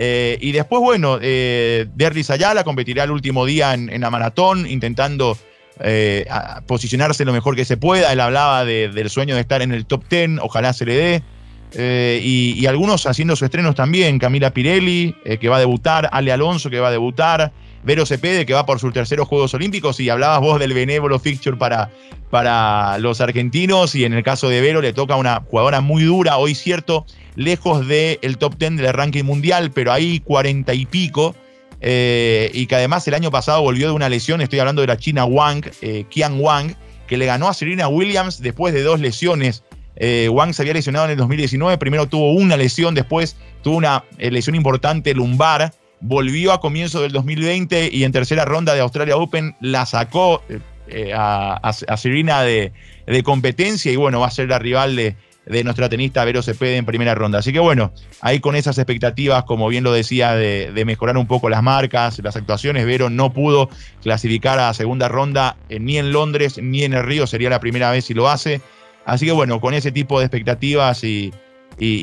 Eh, 0.03 0.39
y 0.41 0.53
después, 0.53 0.81
bueno, 0.81 1.19
eh, 1.21 1.87
Derry 1.95 2.25
Sayala 2.25 2.65
competirá 2.65 3.05
el 3.05 3.11
último 3.11 3.45
día 3.45 3.75
en, 3.75 4.01
la 4.01 4.09
maratón, 4.09 4.67
intentando 4.67 5.37
eh, 5.81 6.27
posicionarse 6.67 7.27
lo 7.27 7.35
mejor 7.35 7.55
que 7.55 7.67
se 7.67 7.77
pueda. 7.77 8.11
Él 8.11 8.21
hablaba 8.21 8.65
del 8.65 9.11
sueño 9.11 9.35
de 9.35 9.43
estar 9.43 9.61
en 9.61 9.73
el 9.73 9.85
top 9.85 10.05
10, 10.09 10.39
ojalá 10.41 10.73
se 10.73 10.87
le 10.87 10.95
dé. 10.95 11.23
Eh, 11.75 12.21
y, 12.23 12.67
algunos 12.67 13.07
haciendo 13.07 13.37
sus 13.37 13.47
estrenos 13.47 13.75
también, 13.75 14.19
Camila 14.19 14.53
Pirelli, 14.53 15.15
eh, 15.25 15.39
que 15.39 15.49
va 15.49 15.57
a 15.57 15.61
debutar, 15.61 16.09
Ale 16.13 16.33
Alonso, 16.33 16.71
que 16.71 16.81
va 16.81 16.89
a 16.89 16.93
debutar, 16.93 17.53
Vero 17.83 18.05
Cepede, 18.05 18.45
que 18.45 18.53
va 18.53 18.67
por 18.67 18.81
sus 18.81 18.93
terceros 18.93 19.29
Juegos 19.29 19.55
Olímpicos, 19.55 20.01
y 20.01 20.11
hablabas 20.11 20.41
vos 20.41 20.59
del 20.59 20.75
benévolo 20.75 21.19
fixture 21.19 21.57
para, 21.57 21.91
para 22.31 22.99
los 22.99 23.21
argentinos, 23.21 23.95
y 23.95 24.05
en 24.05 24.13
el 24.13 24.23
caso 24.23 24.49
de 24.49 24.61
Vero 24.61 24.81
le 24.81 24.93
toca 24.93 25.17
una 25.17 25.43
jugadora 25.49 25.81
muy 25.81 26.03
dura, 26.03 26.39
hoy 26.39 26.55
cierto, 26.55 27.07
lejos 27.37 27.87
del 27.87 28.37
top 28.39 28.57
10 28.59 28.77
del 28.77 28.93
ranking 28.93 29.25
mundial, 29.25 29.71
pero 29.71 29.93
ahí 29.93 30.21
cuarenta 30.21 30.75
y 30.75 30.87
pico, 30.87 31.37
eh, 31.81 32.51
y 32.53 32.67
que 32.67 32.75
además 32.75 33.07
el 33.09 33.15
año 33.15 33.31
pasado 33.31 33.63
volvió 33.63 33.87
de 33.87 33.93
una 33.93 34.09
lesión, 34.09 34.41
estoy 34.41 34.59
hablando 34.59 34.83
de 34.83 34.89
la 34.89 34.99
China 34.99 35.25
Wang, 35.25 35.65
Qian 36.11 36.41
Wang, 36.41 36.75
que 37.07 37.17
le 37.17 37.27
ganó 37.27 37.49
a 37.49 37.55
Serena 37.55 37.89
Williams 37.89 38.41
después 38.43 38.75
de 38.75 38.83
dos 38.83 39.01
lesiones 39.01 39.65
eh, 39.97 40.29
Wang 40.31 40.55
se 40.55 40.63
había 40.63 40.75
lesionado 40.75 41.07
en 41.07 41.13
el 41.13 41.17
2019, 41.17 41.77
primero 41.79 42.07
tuvo 42.07 42.33
una 42.33 42.57
lesión, 42.57 42.95
después 42.95 43.37
tuvo 43.63 43.77
una 43.77 44.05
eh, 44.19 44.31
lesión 44.31 44.55
importante 44.55 45.15
lumbar, 45.15 45.75
volvió 46.01 46.53
a 46.53 46.61
comienzo 46.61 47.03
del 47.03 47.13
2020 47.13 47.91
y 47.93 48.05
en 48.05 48.13
tercera 48.13 48.45
ronda 48.45 48.75
de 48.75 48.81
Australia 48.81 49.17
Open 49.17 49.55
la 49.61 49.85
sacó 49.87 50.43
eh, 50.89 51.13
a, 51.15 51.73
Serena 51.97 52.43
de, 52.43 52.73
competencia 53.25 53.93
y 53.93 53.97
bueno, 53.97 54.21
va 54.21 54.29
a 54.29 54.31
ser 54.31 54.49
la 54.49 54.59
rival 54.59 54.97
de, 54.97 55.17
nuestra 55.65 55.89
tenista 55.89 56.25
Vero 56.25 56.43
Cepede 56.43 56.77
en 56.77 56.87
primera 56.87 57.15
ronda. 57.15 57.41
Así 57.41 57.53
que 57.53 57.59
bueno, 57.59 57.93
ahí 58.21 58.41
con 58.41 58.55
esas 58.55 58.79
expectativas, 58.79 59.45
como 59.45 59.69
bien 59.69 59.83
lo 59.83 59.93
decía, 59.93 60.35
de, 60.35 60.71
de 60.73 60.85
mejorar 60.85 61.17
un 61.17 61.27
poco 61.27 61.51
las 61.51 61.63
marcas, 61.63 62.21
las 62.21 62.37
actuaciones, 62.37 62.87
Vero 62.87 63.11
no 63.11 63.33
pudo 63.33 63.69
clasificar 64.01 64.61
a 64.61 64.73
segunda 64.73 65.09
ronda 65.09 65.57
ni 65.69 65.99
en 65.99 66.13
Londres 66.13 66.59
ni 66.63 66.85
en 66.85 66.95
el 66.95 67.05
Río, 67.05 67.27
sería 67.27 67.51
la 67.51 67.61
primera 67.61 67.91
vez 67.91 68.05
si 68.07 68.15
lo 68.15 68.29
hace. 68.29 68.63
Así 69.05 69.27
que 69.27 69.33
bueno, 69.33 69.61
con 69.61 69.75
ese 69.75 69.93
tipo 69.93 70.19
de 70.19 70.27
expectativas 70.27 71.03
y, 71.05 71.33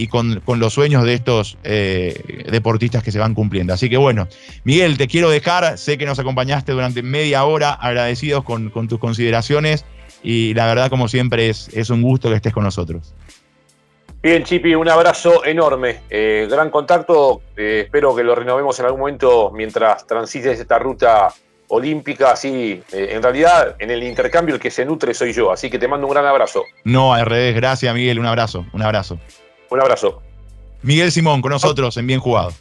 con, 0.10 0.42
los 0.60 0.74
sueños 0.74 1.04
de 1.04 1.14
estos 1.14 1.58
eh, 1.64 2.46
deportistas 2.50 3.04
que 3.04 3.12
se 3.12 3.20
van 3.20 3.34
cumpliendo. 3.34 3.74
Así 3.74 3.90
que 3.90 3.98
bueno, 3.98 4.28
Miguel, 4.64 4.98
te 4.98 5.08
quiero 5.08 5.30
dejar, 5.30 5.78
sé 5.78 5.98
que 5.98 6.06
nos 6.06 6.20
acompañaste 6.20 6.72
durante 6.72 7.04
media 7.04 7.46
hora, 7.46 7.74
agradecidos 7.74 8.44
con, 8.44 8.72
tus 8.72 9.00
consideraciones 9.00 9.86
y 10.24 10.54
la 10.56 10.66
verdad 10.66 10.90
como 10.90 11.08
siempre 11.08 11.50
es, 11.50 11.90
un 11.90 12.02
gusto 12.02 12.30
que 12.30 12.36
estés 12.36 12.54
con 12.54 12.64
nosotros. 12.64 13.14
Bien, 14.24 14.44
Chipi, 14.44 14.74
un 14.74 14.90
abrazo 14.90 15.46
enorme. 15.46 16.00
Eh, 16.10 16.48
gran 16.50 16.72
contacto. 16.72 17.42
Eh, 17.56 17.84
espero 17.86 18.16
que 18.16 18.24
lo 18.24 18.34
renovemos 18.34 18.80
en 18.80 18.86
algún 18.86 19.02
momento 19.02 19.52
mientras 19.54 20.08
transites 20.08 20.60
esta 20.60 20.80
ruta 20.80 21.32
olímpica, 21.70 22.32
así, 22.32 22.82
eh, 22.92 23.10
en 23.12 23.22
realidad 23.22 23.76
en 23.80 23.92
el 23.92 24.04
intercambio 24.04 24.56
el 24.56 24.62
que 24.62 24.72
se 24.72 24.86
nutre 24.86 25.14
soy 25.14 25.34
yo, 25.34 25.52
así 25.52 25.70
que 25.70 25.80
te 25.80 25.88
mando 25.88 26.08
un 26.08 26.14
gran 26.14 26.26
abrazo. 26.26 26.64
No, 26.84 27.14
al 27.14 27.26
revés, 27.26 27.56
gracias 27.56 27.94
Miguel, 27.94 28.20
un 28.20 28.26
abrazo, 28.26 28.66
un 28.74 28.82
abrazo. 28.82 29.20
Un 29.70 29.82
abrazo. 29.82 30.22
Miguel 30.82 31.12
Simón 31.12 31.42
con 31.42 31.52
nosotros 31.52 31.98
en 31.98 32.08
Bien 32.08 32.20
Jugado. 32.20 32.54